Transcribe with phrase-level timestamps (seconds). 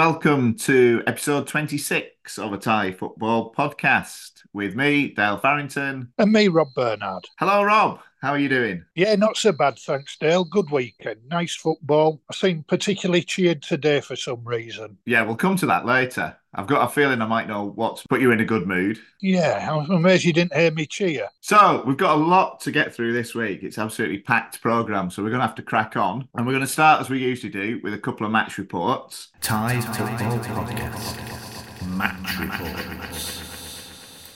[0.00, 6.12] welcome to episode 26 of a Thai football podcast with me, Dale Farrington.
[6.18, 7.26] And me, Rob Bernard.
[7.38, 8.00] Hello, Rob.
[8.20, 8.84] How are you doing?
[8.94, 10.44] Yeah, not so bad, thanks, Dale.
[10.44, 11.20] Good weekend.
[11.30, 12.20] Nice football.
[12.30, 14.98] I seem particularly cheered today for some reason.
[15.06, 16.36] Yeah, we'll come to that later.
[16.52, 18.98] I've got a feeling I might know what to put you in a good mood.
[19.22, 21.28] Yeah, I'm amazed you didn't hear me cheer.
[21.40, 23.62] So, we've got a lot to get through this week.
[23.62, 26.28] It's absolutely packed programme, so we're going to have to crack on.
[26.34, 29.28] And we're going to start, as we usually do, with a couple of match reports.
[29.40, 31.96] Tied to Football Podcast.
[31.96, 33.39] Match Reports.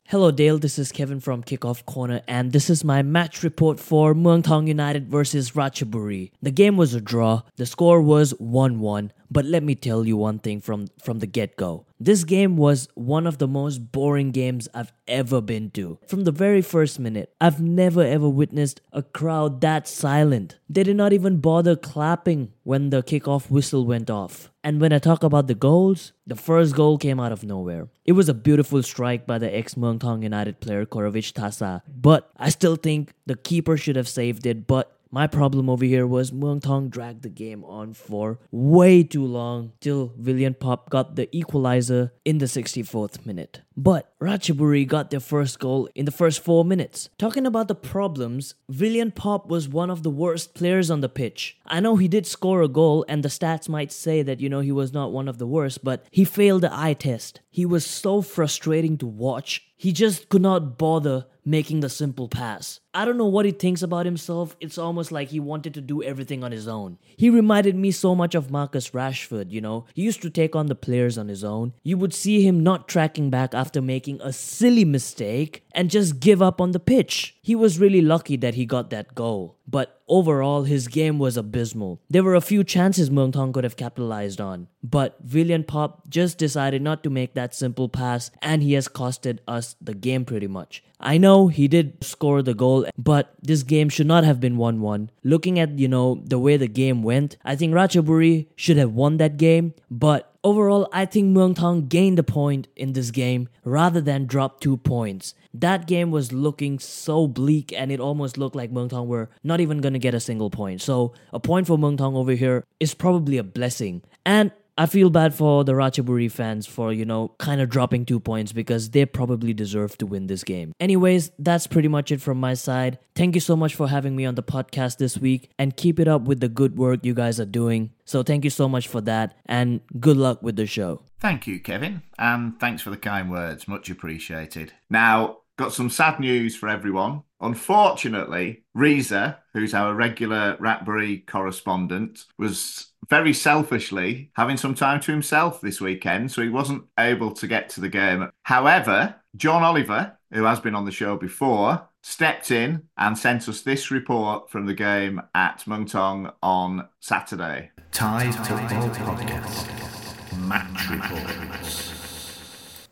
[0.08, 0.58] Hello, Dale.
[0.58, 5.08] This is Kevin from Kickoff Corner, and this is my match report for Muangthong United
[5.08, 6.30] versus Ratchaburi.
[6.42, 7.40] The game was a draw.
[7.56, 9.12] The score was 1 1.
[9.34, 11.86] But let me tell you one thing from, from the get go.
[11.98, 15.98] This game was one of the most boring games I've ever been to.
[16.06, 20.58] From the very first minute, I've never ever witnessed a crowd that silent.
[20.70, 24.52] They did not even bother clapping when the kickoff whistle went off.
[24.62, 27.88] And when I talk about the goals, the first goal came out of nowhere.
[28.04, 32.50] It was a beautiful strike by the ex Thong United player Korawich Tasa, but I
[32.50, 34.66] still think the keeper should have saved it.
[34.66, 39.24] But my problem over here was Muang Thong dragged the game on for way too
[39.24, 43.60] long till Willian Popp got the equalizer in the 64th minute.
[43.76, 47.10] But Ratchaburi got their first goal in the first four minutes.
[47.16, 51.58] Talking about the problems, Willian Popp was one of the worst players on the pitch.
[51.64, 54.60] I know he did score a goal, and the stats might say that, you know,
[54.60, 57.40] he was not one of the worst, but he failed the eye test.
[57.50, 59.64] He was so frustrating to watch.
[59.76, 62.80] He just could not bother making the simple pass.
[62.94, 64.56] I don't know what he thinks about himself.
[64.60, 66.98] It's almost like he wanted to do everything on his own.
[67.16, 69.86] He reminded me so much of Marcus Rashford, you know.
[69.94, 71.72] He used to take on the players on his own.
[71.82, 76.40] You would see him not tracking back after making a silly mistake and just give
[76.40, 77.36] up on the pitch.
[77.42, 79.58] He was really lucky that he got that goal.
[79.66, 82.00] But overall, his game was abysmal.
[82.08, 86.36] There were a few chances Muang Thong could have capitalized on, but Willian Popp just
[86.36, 90.46] decided not to make that simple pass, and he has costed us the game pretty
[90.46, 90.84] much.
[91.00, 94.80] I know he did score the goal, but this game should not have been 1
[94.80, 95.10] 1.
[95.22, 99.16] Looking at, you know, the way the game went, I think Ratchaburi should have won
[99.18, 104.02] that game, but Overall, I think Muang Thong gained a point in this game rather
[104.02, 105.34] than drop two points.
[105.54, 109.60] That game was looking so bleak and it almost looked like Muang Thong were not
[109.60, 110.82] even gonna get a single point.
[110.82, 114.02] So a point for Muang Thong over here is probably a blessing.
[114.26, 118.18] And I feel bad for the Ratchaburi fans for, you know, kind of dropping two
[118.18, 120.72] points because they probably deserve to win this game.
[120.80, 122.98] Anyways, that's pretty much it from my side.
[123.14, 126.08] Thank you so much for having me on the podcast this week and keep it
[126.08, 127.92] up with the good work you guys are doing.
[128.04, 131.02] So thank you so much for that and good luck with the show.
[131.20, 133.66] Thank you, Kevin, and thanks for the kind words.
[133.66, 134.72] Much appreciated.
[134.90, 137.22] Now, got some sad news for everyone.
[137.40, 145.60] Unfortunately, Reza, who's our regular Ratbury correspondent, was very selfishly having some time to himself
[145.60, 148.30] this weekend, so he wasn't able to get to the game.
[148.42, 153.62] However, John Oliver, who has been on the show before, stepped in and sent us
[153.62, 157.70] this report from the game at Muang Thong on Saturday.
[157.92, 160.38] Thai Football Podcast.
[160.38, 161.92] Match Reports.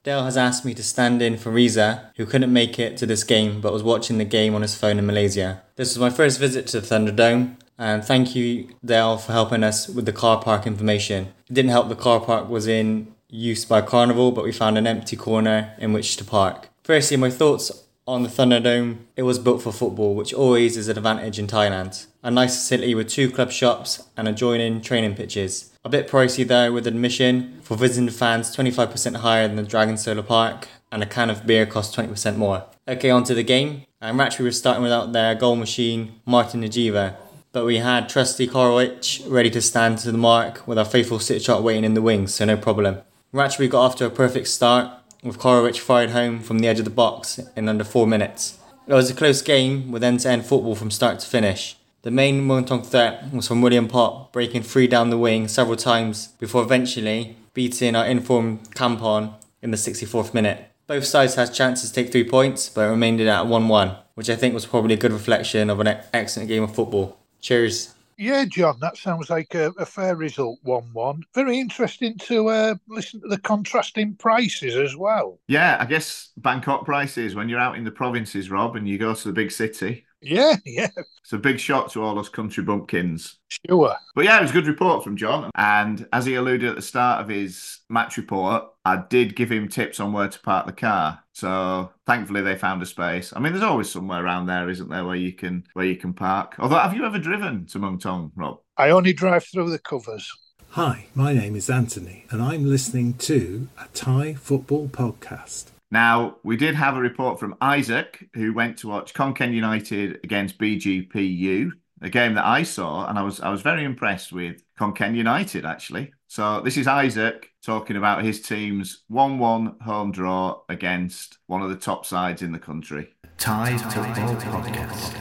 [0.05, 3.23] Dale has asked me to stand in for Riza, who couldn't make it to this
[3.23, 5.63] game but was watching the game on his phone in Malaysia.
[5.77, 9.89] This was my first visit to the Thunderdome, and thank you, Dale, for helping us
[9.89, 11.33] with the car park information.
[11.51, 14.87] It didn't help the car park was in use by Carnival, but we found an
[14.87, 16.69] empty corner in which to park.
[16.85, 18.99] Firstly, my thoughts on the Thunderdome.
[19.17, 22.07] It was built for football, which always is an advantage in Thailand.
[22.23, 25.73] A nice facility with two club shops and adjoining training pitches.
[25.85, 27.61] A bit pricey though with admission.
[27.63, 31.67] For visiting fans, 25% higher than the Dragon Solar Park, and a can of beer
[31.67, 32.65] costs 20% more.
[32.87, 33.83] Okay, on to the game.
[34.01, 37.17] Um, actually, we're starting without their goal machine, Martin Najiva.
[37.53, 41.43] But we had trusty Korawich ready to stand to the mark with our faithful sit
[41.43, 43.03] shot waiting in the wings, so no problem.
[43.35, 44.91] Ratchaburi got off to a perfect start,
[45.23, 48.59] with Korawich fired home from the edge of the box in under four minutes.
[48.87, 51.77] It was a close game with end to end football from start to finish.
[52.01, 55.77] The main Muang Thong threat was from Willian Popp, breaking free down the wing several
[55.77, 60.71] times before eventually beating our informed Kampon in the 64th minute.
[60.87, 64.31] Both sides had chances to take three points, but it remained at 1 1, which
[64.31, 67.19] I think was probably a good reflection of an excellent game of football.
[67.43, 67.95] Cheers.
[68.19, 71.23] Yeah, John, that sounds like a, a fair result, 1 1.
[71.35, 75.41] Very interesting to uh, listen to the contrasting prices as well.
[75.49, 79.13] Yeah, I guess Bangkok prices when you're out in the provinces, Rob, and you go
[79.13, 80.05] to the big city.
[80.23, 80.89] Yeah, yeah.
[80.97, 83.39] It's a big shot to all us country bumpkins.
[83.49, 83.95] Sure.
[84.15, 85.51] But yeah, it was a good report from John.
[85.55, 89.69] And as he alluded at the start of his match report, I did give him
[89.69, 91.23] tips on where to park the car.
[91.33, 93.33] So thankfully they found a space.
[93.35, 96.13] I mean, there's always somewhere around there, isn't there, where you can where you can
[96.13, 96.57] park.
[96.59, 98.61] Although, have you ever driven to Muang Thong, Rob?
[98.77, 100.31] I only drive through the covers.
[100.71, 105.72] Hi, my name is Anthony, and I'm listening to a Thai football podcast.
[105.93, 110.21] Now, we did have a report from Isaac, who went to watch Khon Kaen United
[110.25, 114.63] against BGPU, a game that I saw, and I was I was very impressed with
[114.81, 116.15] Khon Kaen United actually.
[116.29, 121.77] So this is Isaac talking about his team's one-one home draw against one of the
[121.77, 123.15] top sides in the country.
[123.37, 125.13] Thai football podcast.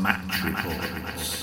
[0.00, 1.39] Match reports.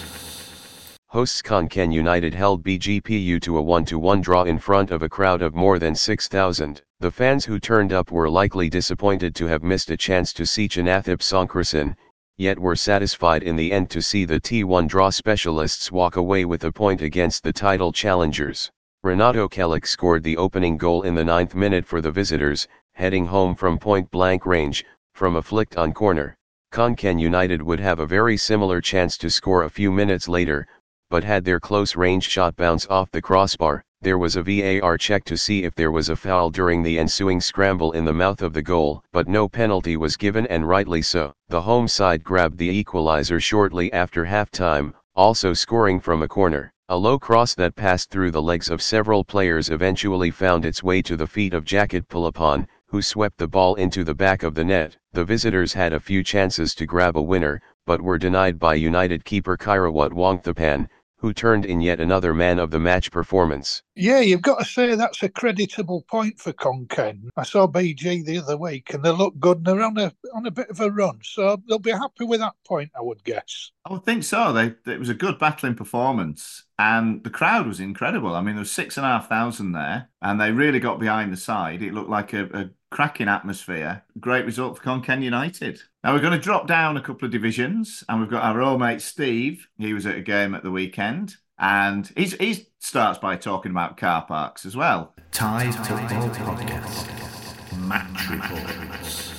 [1.09, 5.41] Hosts Khon Kaen United held BGPU to a 1-1 draw in front of a crowd
[5.41, 6.81] of more than 6,000.
[6.99, 10.67] The fans who turned up were likely disappointed to have missed a chance to see
[10.67, 11.95] Chanathip Songkrasin,
[12.35, 16.65] yet were satisfied in the end to see the T1 draw specialists walk away with
[16.65, 18.69] a point against the title challengers.
[19.01, 23.55] Renato Kelić scored the opening goal in the ninth minute for the visitors, heading home
[23.55, 24.83] from point blank range,
[25.13, 26.37] from a flicked on corner.
[26.73, 30.67] Khon Kaen United would have a very similar chance to score a few minutes later,
[31.09, 35.23] but had their close range shot bounce off the crossbar, there was a VAR check
[35.23, 38.51] to see if there was a foul during the ensuing scramble in the mouth of
[38.51, 41.31] the goal, but no penalty was given and rightly so.
[41.47, 46.73] The home side grabbed the equalizer shortly after halftime, also scoring from a corner.
[46.89, 51.01] A low cross that passed through the legs of several players eventually found its way
[51.03, 54.63] to the feet of Jacket Pulapon, who swept the ball into the back of the
[54.63, 54.97] net.
[55.13, 59.23] The visitors had a few chances to grab a winner, but were denied by United
[59.25, 60.87] keeper Kairawat Wongthapan,
[61.17, 63.81] who turned in yet another man of the match performance.
[63.95, 67.29] Yeah, you've got to say that's a creditable point for Khon Kaen.
[67.35, 70.45] I saw BG the other week and they look good and they're on a on
[70.45, 71.19] a bit of a run.
[71.23, 73.71] So they'll be happy with that point, I would guess.
[73.85, 74.53] I would think so.
[74.53, 78.35] They it was a good battling performance, and the crowd was incredible.
[78.35, 81.33] I mean, there was six and a half thousand there, and they really got behind
[81.33, 81.81] the side.
[81.81, 84.03] It looked like a, a cracking atmosphere.
[84.19, 85.81] Great result for Khon Kaen United.
[86.07, 88.79] Now we're going to drop down a couple of divisions, and we've got our old
[88.79, 89.67] mate Steve.
[89.77, 93.97] He was at a game at the weekend, and he's he starts by talking about
[93.97, 95.13] car parks as well.
[95.33, 97.77] Thai football podcast.
[97.77, 99.33] Match reports.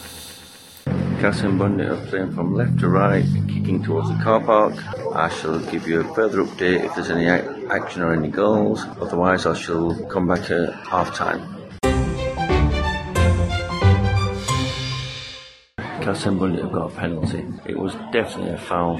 [1.22, 4.74] Kasem Bundit are playing from left to right, kicking towards the car park.
[5.16, 7.28] I shall give you a further update if there's any
[7.70, 8.84] action or any goals.
[9.00, 11.57] Otherwise, I shall come back at half time.
[16.08, 17.44] Kasem Bundit have got a penalty.
[17.66, 18.96] It was definitely a foul.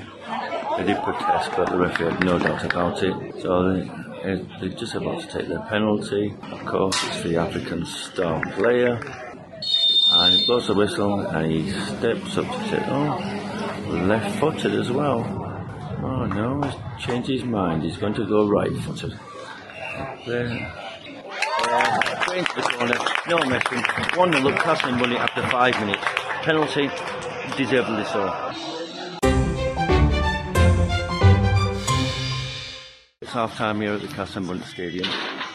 [0.76, 3.40] They did protest, but the referee had no doubt about it.
[3.40, 3.88] So they,
[4.25, 6.34] eh, they're just about to take their penalty.
[6.52, 9.00] Of course, it's the African star player.
[10.10, 14.90] And he blows the whistle and he steps up to say, oh, left footed as
[14.90, 15.25] well.
[16.02, 17.84] Oh no, he's changed his mind.
[17.84, 19.19] He's going to go right footed.
[20.26, 20.75] There.
[22.20, 23.82] Straight into the corner, no messing.
[24.14, 26.28] 1 0 up, Castle money after five minutes.
[26.43, 26.88] Penalty,
[27.56, 28.52] deservedly so.
[33.20, 35.06] It's half time here at the Castlebund Stadium,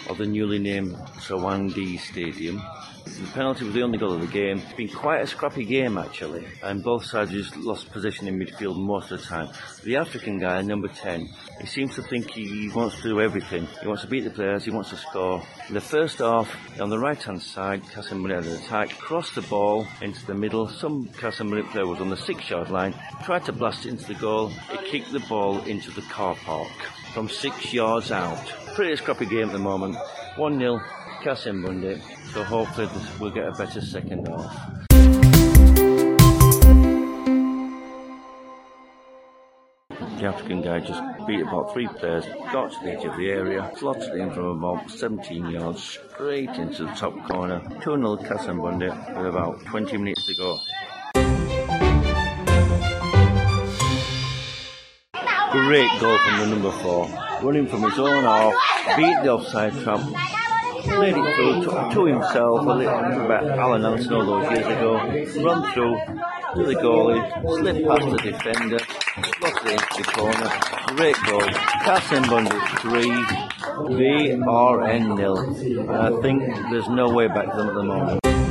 [0.09, 2.61] or the newly named Sawangdi Stadium.
[3.05, 4.59] The penalty was the only goal of the game.
[4.59, 8.77] It's been quite a scrappy game actually, and both sides just lost position in midfield
[8.77, 9.49] most of the time.
[9.83, 11.29] The African guy, number 10,
[11.61, 13.67] he seems to think he wants to do everything.
[13.81, 15.43] He wants to beat the players, he wants to score.
[15.67, 20.25] In the first half, on the right hand side, Casemiro attack, crossed the ball into
[20.25, 20.67] the middle.
[20.69, 24.15] Some Casemiro player was on the six yard line, tried to blast it into the
[24.15, 24.51] goal.
[24.71, 26.71] It kicked the ball into the car park
[27.13, 28.43] from six yards out.
[28.75, 29.95] Pretty scrappy game at the moment.
[30.35, 30.81] 1 0,
[31.23, 32.01] Kasim Bundy.
[32.33, 32.89] So hopefully
[33.19, 34.79] we'll get a better second half.
[39.89, 43.71] The African guy just beat about three players, got to the edge of the area,
[43.77, 47.61] slotted in from about 17 yards straight into the top corner.
[47.83, 50.57] 2 0 Kasim Bundy with about 20 minutes to go.
[55.67, 57.07] Great goal from the number four.
[57.41, 58.53] Running from his own half,
[58.97, 60.01] beat the offside trap,
[60.81, 64.93] played it through to, to himself a little about Alan Anson all those years ago.
[65.43, 65.95] Run through
[66.55, 67.23] to the goalie,
[67.57, 68.79] slip past the defender,
[69.37, 70.49] slotted into the corner.
[70.97, 71.47] Great goal.
[71.85, 73.11] Cassim Bundy three,
[73.95, 75.89] VRN nil.
[75.89, 78.42] I think there's no way back to them at the moment.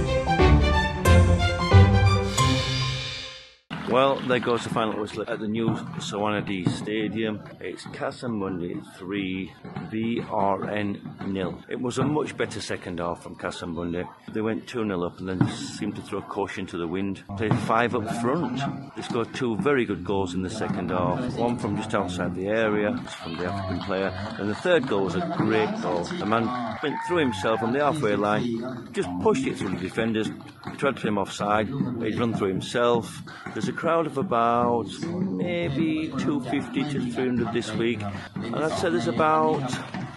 [3.93, 7.43] Well, there goes the final whistle at the new Sawanadi Stadium.
[7.61, 9.53] It's Casamundi 3,
[9.91, 11.63] VRN nil.
[11.69, 14.09] It was a much better second half from Casamundi.
[14.33, 17.23] They went 2 0 up and then seemed to throw caution to the wind.
[17.37, 18.63] Played five up front.
[18.97, 21.37] They scored two very good goals in the second half.
[21.37, 24.09] One from just outside the area, from the African player.
[24.39, 26.05] And the third goal was a great goal.
[26.05, 26.47] The man
[26.83, 30.31] went through himself on the halfway line, just pushed it through the defenders,
[30.79, 31.69] tried to put him offside.
[31.69, 33.21] He'd run through himself.
[33.53, 38.01] There's a crowd of about maybe 250 to 300 this week,
[38.37, 39.69] and I'd say there's about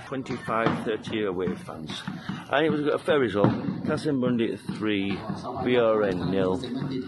[0.05, 2.03] 25, 30 away fans.
[2.51, 3.49] And it was a fair result.
[3.87, 6.57] Castlebundy at 3, VRN nil.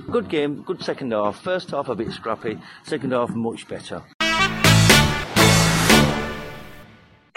[0.10, 1.40] Good game, good second half.
[1.40, 4.02] First half a bit scrappy, second half much better.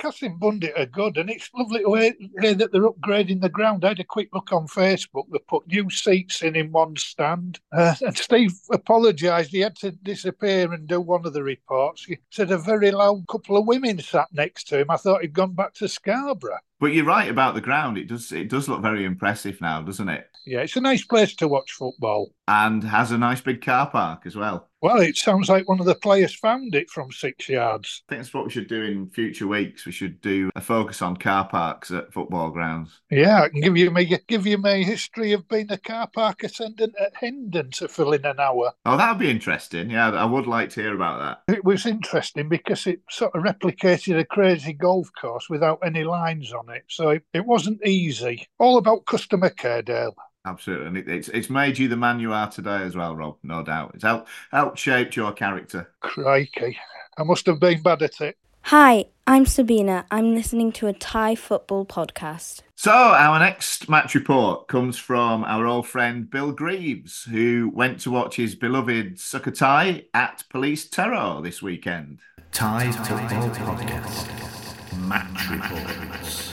[0.00, 3.84] Kasem Bundit are good, and it's lovely to hear, hear that they're upgrading the ground.
[3.84, 5.24] I had a quick look on Facebook.
[5.30, 9.50] They put new seats in in one stand, uh, and Steve apologised.
[9.50, 12.04] He had to disappear and do one of the reports.
[12.04, 14.90] He said a very loud couple of women sat next to him.
[14.90, 16.58] I thought he'd gone back to Scarborough.
[16.80, 17.98] But you're right about the ground.
[17.98, 20.28] It does it does look very impressive now, doesn't it?
[20.46, 22.32] Yeah, it's a nice place to watch football.
[22.48, 24.69] And has a nice big car park as well.
[24.82, 28.02] Well, it sounds like one of the players found it from six yards.
[28.08, 29.84] I think that's what we should do in future weeks.
[29.84, 33.00] We should do a focus on car parks at football grounds.
[33.10, 36.42] Yeah, I can give you my give you my history of being a car park
[36.44, 38.72] attendant at Hendon to fill in an hour.
[38.86, 39.90] Oh, that would be interesting.
[39.90, 41.54] Yeah, I would like to hear about that.
[41.54, 46.52] It was interesting because it sort of replicated a crazy golf course without any lines
[46.52, 48.46] on it, so it, it wasn't easy.
[48.58, 50.14] All about customer care, Dale.
[50.50, 53.36] Absolutely, and it, it's it's made you the man you are today as well, Rob.
[53.44, 55.92] No doubt, it's helped helped shaped your character.
[56.00, 56.76] Crikey,
[57.16, 58.36] I must have been bad at it.
[58.62, 60.06] Hi, I'm Sabina.
[60.10, 62.62] I'm listening to a Thai football podcast.
[62.74, 68.10] So, our next match report comes from our old friend Bill Greaves, who went to
[68.10, 72.18] watch his beloved Sukhothai at Police Tero this weekend.
[72.50, 75.08] Thai Football Podcast.
[75.08, 76.49] Match Reports.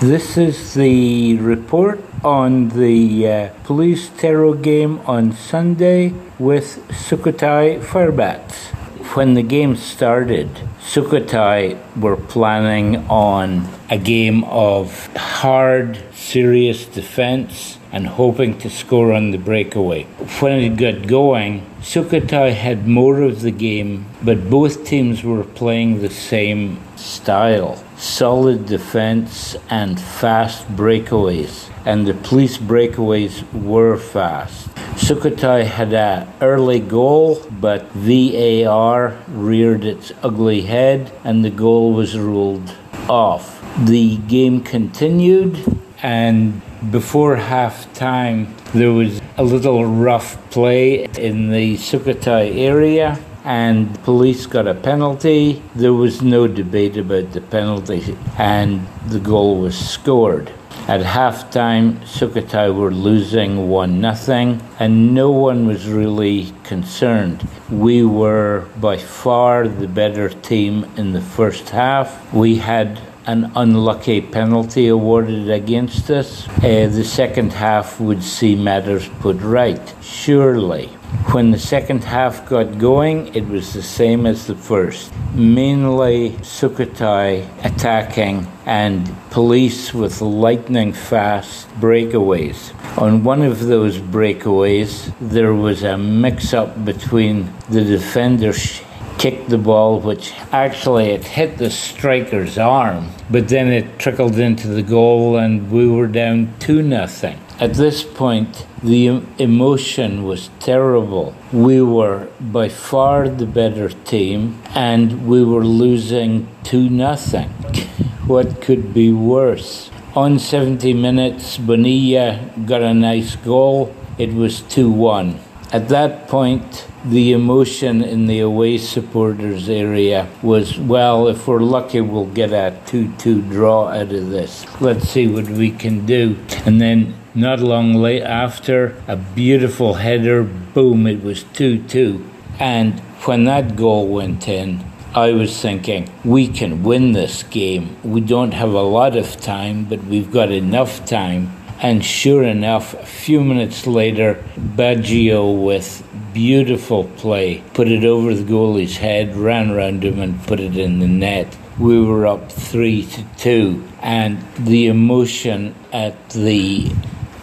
[0.00, 8.74] This is the report on the uh, police Tero game on Sunday with Sukhothai Firebats.
[9.16, 10.50] When the game started,
[10.80, 19.30] Sukhothai were planning on a game of hard, serious defense and hoping to score on
[19.30, 20.02] the breakaway.
[20.40, 26.02] When it got going, Sukhothai had more of the game, but both teams were playing
[26.02, 31.70] the same style solid defense and fast breakaways.
[31.84, 34.68] And the police breakaways were fast.
[34.96, 42.18] Sukhothai had an early goal, but VAR reared its ugly head and the goal was
[42.18, 42.74] ruled
[43.08, 43.62] off.
[43.84, 45.62] The game continued,
[46.02, 54.02] and before half time, there was a little rough play in the Sukhothai area and
[54.02, 55.62] police got a penalty.
[55.76, 60.52] There was no debate about the penalty, and the goal was scored.
[60.88, 67.48] At halftime, Sukhothai were losing 1 0, and no one was really concerned.
[67.70, 72.32] We were by far the better team in the first half.
[72.32, 76.48] We had an unlucky penalty awarded against us.
[76.48, 80.95] Uh, the second half would see matters put right, surely.
[81.32, 85.12] When the second half got going, it was the same as the first.
[85.34, 92.72] Mainly Sukhothai attacking and police with lightning fast breakaways.
[92.98, 98.80] On one of those breakaways, there was a mix up between the defenders
[99.18, 104.68] kicked the ball, which actually it hit the striker's arm, but then it trickled into
[104.68, 107.38] the goal, and we were down 2 nothing.
[107.58, 111.34] At this point, the emotion was terrible.
[111.54, 117.48] We were by far the better team, and we were losing 2 nothing.
[118.26, 119.90] What could be worse?
[120.14, 123.94] On 70 minutes, Bonilla got a nice goal.
[124.18, 125.38] It was 2 1.
[125.72, 132.02] At that point, the emotion in the away supporters area was well, if we're lucky,
[132.02, 134.66] we'll get a 2 2 draw out of this.
[134.80, 136.36] Let's see what we can do.
[136.66, 142.24] And then, not long late after, a beautiful header, boom, it was 2 2.
[142.58, 144.82] And when that goal went in,
[145.14, 147.96] I was thinking, we can win this game.
[148.02, 151.54] We don't have a lot of time, but we've got enough time.
[151.80, 156.02] And sure enough, a few minutes later, Baggio with
[156.32, 161.00] beautiful play put it over the goalie's head, ran round him, and put it in
[161.00, 161.56] the net.
[161.78, 166.90] We were up three to two, and the emotion at the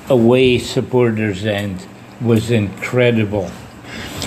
[0.10, 1.86] away supporters' end
[2.22, 3.50] was incredible.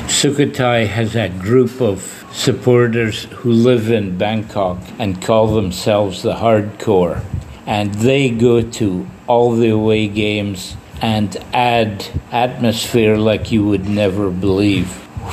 [0.07, 7.23] Sukhothai has a group of supporters who live in Bangkok and call themselves the hardcore.
[7.67, 14.31] And they go to all the away games and add atmosphere like you would never
[14.31, 14.89] believe.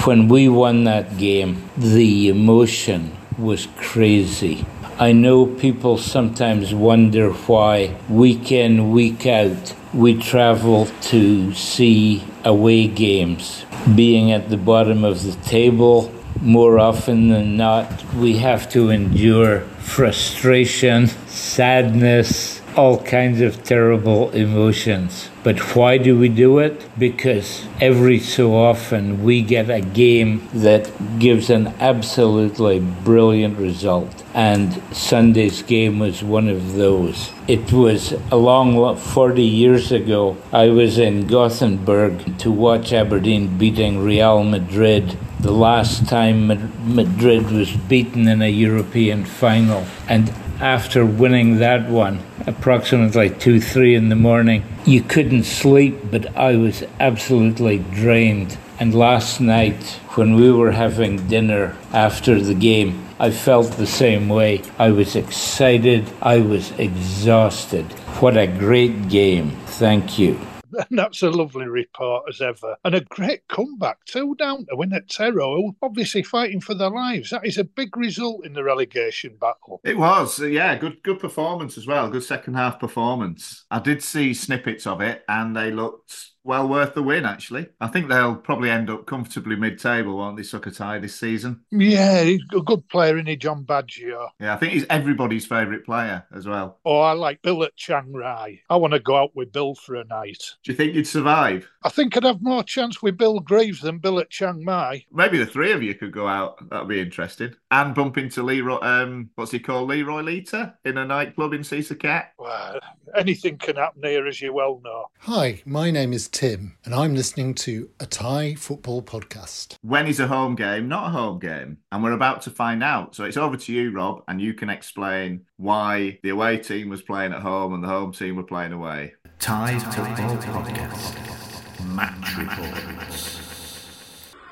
[0.05, 4.65] When we won that game, the emotion was crazy.
[5.03, 12.88] I know people sometimes wonder why, week in, week out, we travel to see away
[12.88, 13.65] games.
[13.95, 19.60] Being at the bottom of the table, more often than not, we have to endure
[19.81, 25.29] frustration, sadness, all kinds of terrible emotions.
[25.43, 26.87] But why do we do it?
[26.97, 30.89] Because every so often we get a game that
[31.19, 34.23] gives an absolutely brilliant result.
[34.33, 37.31] And Sunday's game was one of those.
[37.47, 40.37] It was a long 40 years ago.
[40.51, 46.47] I was in Gothenburg to watch Aberdeen beating Real Madrid the last time
[46.95, 49.85] Madrid was beaten in a European final.
[50.07, 50.33] And
[50.63, 52.17] after winning that one,
[52.48, 58.58] approximately 2 3 in the morning, you couldn't sleep, but I was absolutely drained.
[58.79, 59.84] And last night,
[60.15, 64.62] when we were having dinner after the game, I felt the same way.
[64.79, 67.86] I was excited, I was exhausted.
[68.22, 69.51] What a great game.
[69.65, 70.39] Thank you.
[70.89, 72.75] And that's a lovely report as ever.
[72.83, 77.29] And a great comeback, two down to win at Tero, obviously fighting for their lives.
[77.29, 79.81] That is a big result in the relegation battle.
[79.83, 82.09] It was, uh, yeah, good good performance as well.
[82.09, 83.65] Good second half performance.
[83.71, 87.67] I did see snippets of it and they looked well worth the win, actually.
[87.79, 91.62] I think they'll probably end up comfortably mid table, won't they, Sukhothai, this season?
[91.71, 94.29] Yeah, he's a good player, isn't he, John Baggio?
[94.39, 96.79] Yeah, I think he's everybody's favourite player as well.
[96.85, 98.62] Oh, I like Bill at Chiang Rai.
[98.69, 100.43] I want to go out with Bill for a night.
[100.63, 101.69] Do you think you'd survive?
[101.83, 105.05] I think I'd have more chance with Bill Greaves than Bill at Chiang Mai.
[105.12, 106.69] Maybe the three of you could go out.
[106.69, 107.55] That'd be interesting.
[107.71, 112.25] And bump into Leroy, um, what's he called, Leroy Lita, in a nightclub in Sisaket.
[112.38, 112.79] Well,
[113.15, 115.07] anything can happen here, as you well know.
[115.19, 119.77] Hi, my name is Tim, and I'm listening to a Thai football podcast.
[119.83, 121.77] When is a home game not a home game?
[121.91, 123.13] And we're about to find out.
[123.13, 127.03] So it's over to you, Rob, and you can explain why the away team was
[127.03, 129.13] playing at home and the home team were playing away.
[129.38, 131.86] Thai football podcast.
[131.93, 133.39] Match reports.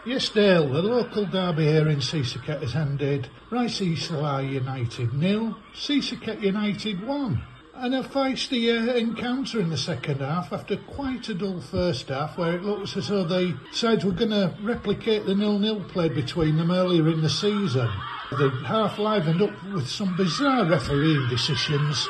[0.06, 3.28] Yes, Dale, the local derby here in Sisaket has ended.
[3.50, 7.42] Raisisalai United nil, Sisaket United 1
[7.82, 12.38] and a feisty uh, encounter in the second half after quite a dull first half
[12.38, 16.58] where it looks as though the sides were going to replicate the nil-nil play between
[16.58, 17.90] them earlier in the season.
[18.30, 22.08] The half livened up with some bizarre refereeing decisions.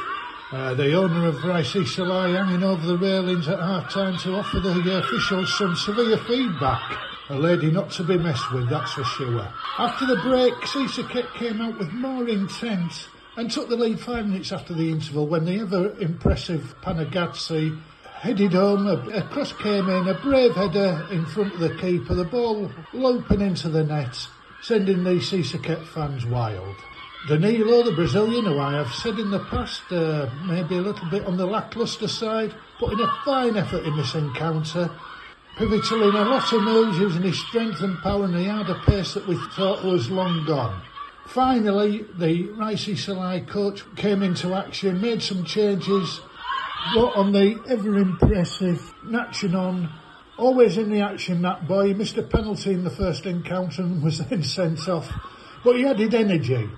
[0.51, 4.71] Uh, the owner of Raisisalai hanging over the railings at half time to offer the
[4.71, 6.97] uh, officials some severe feedback.
[7.29, 9.47] A lady not to be messed with, that's for sure.
[9.77, 14.51] After the break, Sisaket came out with more intent and took the lead five minutes
[14.51, 20.07] after the interval when the ever impressive Panagazzi headed home, a, a cross came in,
[20.07, 24.15] a brave header in front of the keeper, the ball loping into the net,
[24.61, 26.75] sending the Sisaket fans wild.
[27.27, 31.25] Danilo, the Brazilian, who I have said in the past, uh, maybe a little bit
[31.25, 34.89] on the lacklustre side, put in a fine effort in this encounter,
[35.57, 38.79] pivotal in a lot of moves, using his strength and power, and he had a
[38.85, 40.81] pace that we thought was long gone.
[41.33, 46.19] Finally, the Raisisalai coach came into action, made some changes,
[46.91, 49.89] brought on the ever impressive Nachanon,
[50.37, 51.87] always in the action, that boy.
[51.87, 55.09] He missed a penalty in the first encounter and was then sent off.
[55.63, 56.69] But he added energy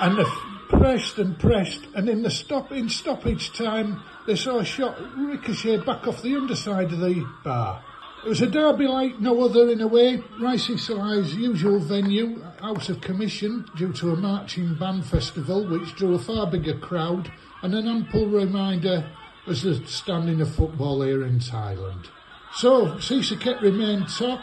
[0.00, 0.24] and they
[0.70, 5.84] pressed and pressed, and in the stop in stoppage time, they saw a shot ricochet
[5.84, 7.84] back off the underside of the bar.
[8.24, 10.16] It was a derby like no other in a way.
[10.40, 16.18] Raisisalai's usual venue, out of commission due to a marching band festival which drew a
[16.18, 17.30] far bigger crowd
[17.62, 19.10] and an ample reminder
[19.46, 22.06] as the standing of football here in Thailand.
[22.54, 24.40] So, Sisaket remained top.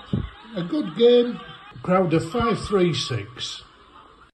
[0.56, 1.40] A good game,
[1.82, 3.64] crowd of 536.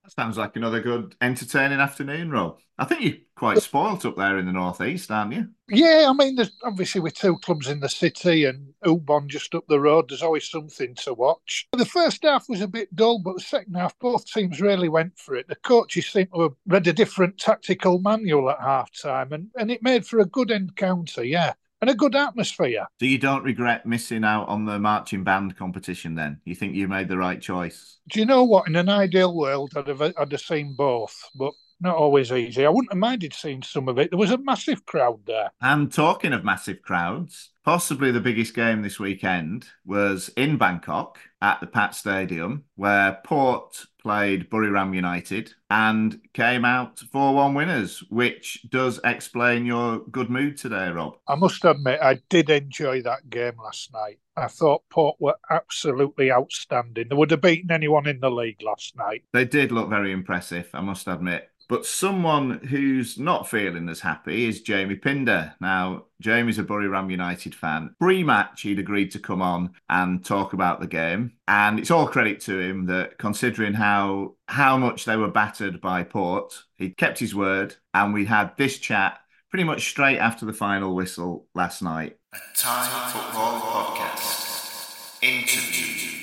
[0.10, 2.60] Sounds like another good, entertaining afternoon, Rob.
[2.78, 5.48] I think you're quite spoilt up there in the northeast, aren't you?
[5.70, 9.66] Yeah, I mean, there's obviously with two clubs in the city and Ubon just up
[9.68, 11.68] the road, there's always something to watch.
[11.74, 15.20] The first half was a bit dull, but the second half, both teams really went
[15.20, 15.48] for it.
[15.48, 19.70] The coaches seemed to have read a different tactical manual at half time, and, and
[19.70, 22.88] it made for a good encounter, yeah and a good atmosphere.
[23.00, 26.42] So you don't regret missing out on the marching band competition then?
[26.46, 27.98] You think you made the right choice?
[28.10, 28.68] Do you know what?
[28.68, 32.66] In an ideal world, I'd have, I'd have seen both, but not always easy.
[32.66, 34.12] I wouldn't have minded seeing some of it.
[34.12, 35.52] There was a massive crowd there.
[35.62, 41.60] And talking of massive crowds, possibly the biggest game this weekend was in Bangkok at
[41.60, 48.66] the Pat Stadium, where Port played Buriram United and came out 4 1 winners, which
[48.70, 51.18] does explain your good mood today, Rob.
[51.28, 54.20] I must admit, I did enjoy that game last night.
[54.38, 57.08] I thought Port were absolutely outstanding.
[57.10, 59.24] They would have beaten anyone in the league last night.
[59.34, 61.50] They did look very impressive, I must admit.
[61.70, 65.54] But someone who's not feeling as happy is Jamie Pinder.
[65.60, 67.94] Now, Jamie's a Buriram United fan.
[68.00, 71.34] Pre match, he'd agreed to come on and talk about the game.
[71.48, 76.04] And it's all credit to him that considering how how much they were battered by
[76.04, 77.76] Port, he kept his word.
[77.94, 82.18] And we had this chat pretty much straight after the final whistle last night.
[82.34, 86.17] A Thai Football Podcast interview.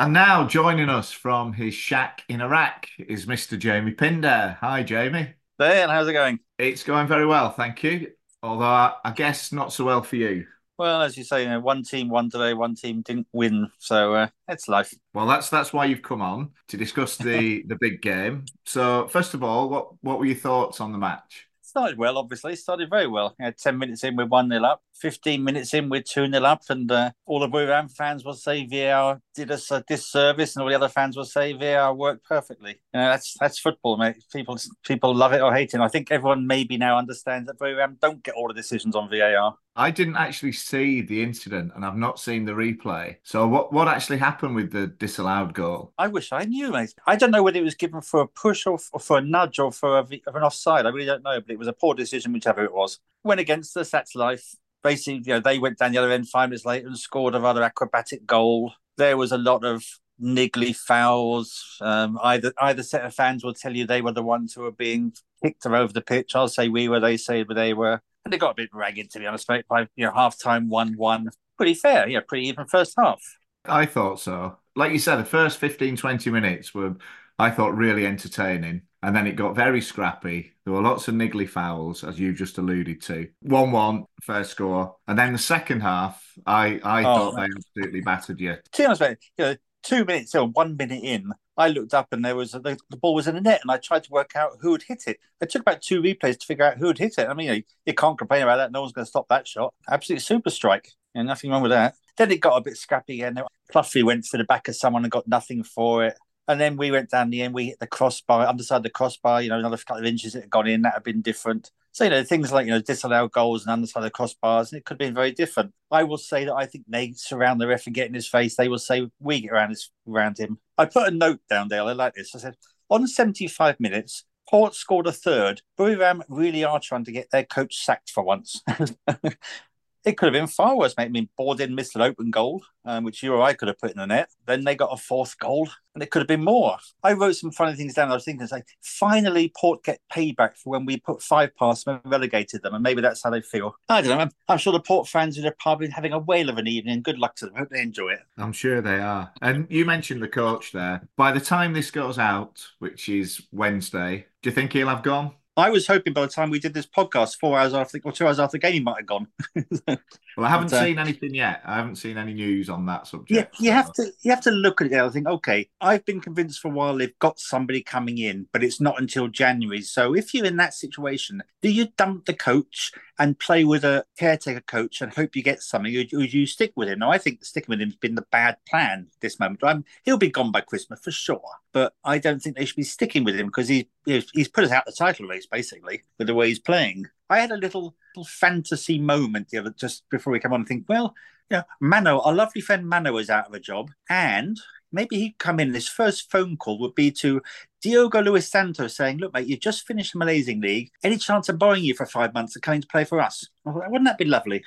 [0.00, 3.58] And now joining us from his shack in Iraq is Mr.
[3.58, 4.56] Jamie Pinder.
[4.60, 5.34] Hi, Jamie.
[5.58, 6.38] Dan, how's it going?
[6.56, 8.12] It's going very well, thank you.
[8.40, 10.46] Although I, guess not so well for you.
[10.78, 14.14] Well, as you say, you know, one team won today, one team didn't win, so
[14.14, 14.94] uh, it's life.
[15.14, 18.44] Well, that's that's why you've come on to discuss the the big game.
[18.66, 21.48] So, first of all, what what were your thoughts on the match?
[21.62, 22.54] Started well, obviously.
[22.54, 23.34] Started very well.
[23.40, 24.80] You know, 10 minutes in, we're 1 0 up.
[25.00, 26.62] 15 minutes in, we're 2 0 up.
[26.68, 30.68] And uh, all the Ram fans will say VAR did us a disservice, and all
[30.68, 32.80] the other fans will say VAR worked perfectly.
[32.92, 34.16] You know, that's that's football, mate.
[34.32, 35.80] People people love it or hate it.
[35.80, 39.56] I think everyone maybe now understands that Ram don't get all the decisions on VAR.
[39.78, 43.16] I didn't actually see the incident and I've not seen the replay.
[43.22, 45.92] So what what actually happened with the disallowed goal?
[45.96, 46.94] I wish I knew, mate.
[47.06, 49.60] I don't know whether it was given for a push or, or for a nudge
[49.60, 50.84] or for a, of an offside.
[50.84, 52.98] I really don't know, but it was a poor decision, whichever it was.
[53.22, 54.56] Went against the Sats life.
[54.82, 57.40] Basically, you know, they went down the other end five minutes later and scored a
[57.40, 58.72] rather acrobatic goal.
[58.96, 59.84] There was a lot of
[60.20, 61.76] niggly fouls.
[61.80, 64.72] Um, either either set of fans will tell you they were the ones who were
[64.72, 65.12] being
[65.42, 66.34] kicked over the pitch.
[66.34, 67.00] I'll say we were.
[67.00, 68.00] They say they were.
[68.24, 69.66] And they got a bit ragged, to be honest, mate.
[69.68, 72.08] By you know, half time, one one, pretty fair.
[72.08, 73.20] Yeah, pretty even first half.
[73.64, 74.58] I thought so.
[74.76, 76.96] Like you said, the first 15, 20 minutes were,
[77.38, 78.82] I thought, really entertaining.
[79.02, 80.52] And then it got very scrappy.
[80.64, 83.28] There were lots of niggly fouls, as you've just alluded to.
[83.42, 84.96] 1 1, first score.
[85.06, 87.50] And then the second half, I, I Oh, thought man.
[87.50, 88.56] they absolutely battered you.
[88.72, 92.08] To be honest, mate, you know, two minutes or one minute in, I looked up
[92.12, 94.36] and there was the, the ball was in the net, and I tried to work
[94.36, 95.18] out who had hit it.
[95.40, 97.28] It took about two replays to figure out who had hit it.
[97.28, 98.72] I mean, you, know, you can't complain about that.
[98.72, 99.74] No one's going to stop that shot.
[99.88, 101.94] Absolute super strike, and nothing wrong with that.
[102.16, 103.40] Then it got a bit scrappy again.
[103.70, 106.16] Pluffy went for the back of someone and got nothing for it.
[106.48, 107.54] And then we went down the end.
[107.54, 109.42] We hit the crossbar, underside the crossbar.
[109.42, 110.82] You know, another couple of inches that had gone in.
[110.82, 111.70] That had been different.
[111.92, 114.84] So you know, things like you know disallowed goals and underside the crossbars, and it
[114.84, 115.72] could have been very different.
[115.90, 118.56] I will say that I think they surround the ref and get in his face.
[118.56, 120.58] They will say we get around his around him.
[120.76, 121.88] I put a note down, Dale.
[121.88, 122.34] I like this.
[122.34, 122.56] I said
[122.88, 125.62] on 75 minutes, Port scored a third.
[125.78, 128.62] Buriram really are trying to get their coach sacked for once.
[130.04, 131.04] it could have been far worse, mate.
[131.04, 133.90] I mean, Borden missed an open goal, um, which you or I could have put
[133.90, 134.30] in the net.
[134.46, 136.76] Then they got a fourth goal, and it could have been more.
[137.02, 138.10] I wrote some funny things down.
[138.10, 142.00] I was thinking, like, finally, Port get payback for when we put five past them
[142.02, 143.76] and relegated them, and maybe that's how they feel.
[143.88, 144.22] I don't know.
[144.22, 146.68] I'm, I'm sure the Port fans in the pub are having a whale of an
[146.68, 147.02] evening.
[147.02, 147.56] Good luck to them.
[147.56, 148.20] Hope they enjoy it.
[148.36, 149.32] I'm sure they are.
[149.42, 151.08] And you mentioned the coach there.
[151.16, 155.32] By the time this goes out, which is Wednesday, do you think he'll have gone?
[155.58, 158.26] I was hoping by the time we did this podcast, four hours after or two
[158.26, 159.26] hours after the game, he might have gone.
[160.38, 161.62] Well, I haven't But, uh, seen anything yet.
[161.64, 163.32] I haven't seen any news on that subject.
[163.32, 166.04] Yeah, you so- have to you have to look at it and think, okay, I've
[166.04, 169.82] been convinced for a while they've got somebody coming in, but it's not until January.
[169.82, 174.04] So if you're in that situation, do you dump the coach and play with a
[174.16, 177.00] caretaker coach and hope you get something, or do you stick with him?
[177.00, 179.64] Now, I think sticking with him's been the bad plan this moment.
[179.64, 182.84] i he'll be gone by Christmas for sure, but I don't think they should be
[182.84, 186.28] sticking with him because he, he's he's put us out the title race basically with
[186.28, 187.06] the way he's playing.
[187.30, 190.68] I had a little, little fantasy moment the other just before we come on and
[190.68, 191.14] think, well,
[191.50, 194.58] you know, Mano, our lovely friend Mano is out of a job, and
[194.92, 195.72] maybe he'd come in.
[195.72, 197.42] His first phone call would be to
[197.82, 200.90] Diogo Luis Santos saying, Look, mate, you've just finished the Malaysian League.
[201.02, 203.48] Any chance of borrowing you for five months and coming to play for us?
[203.66, 204.64] I thought, Wouldn't that be lovely?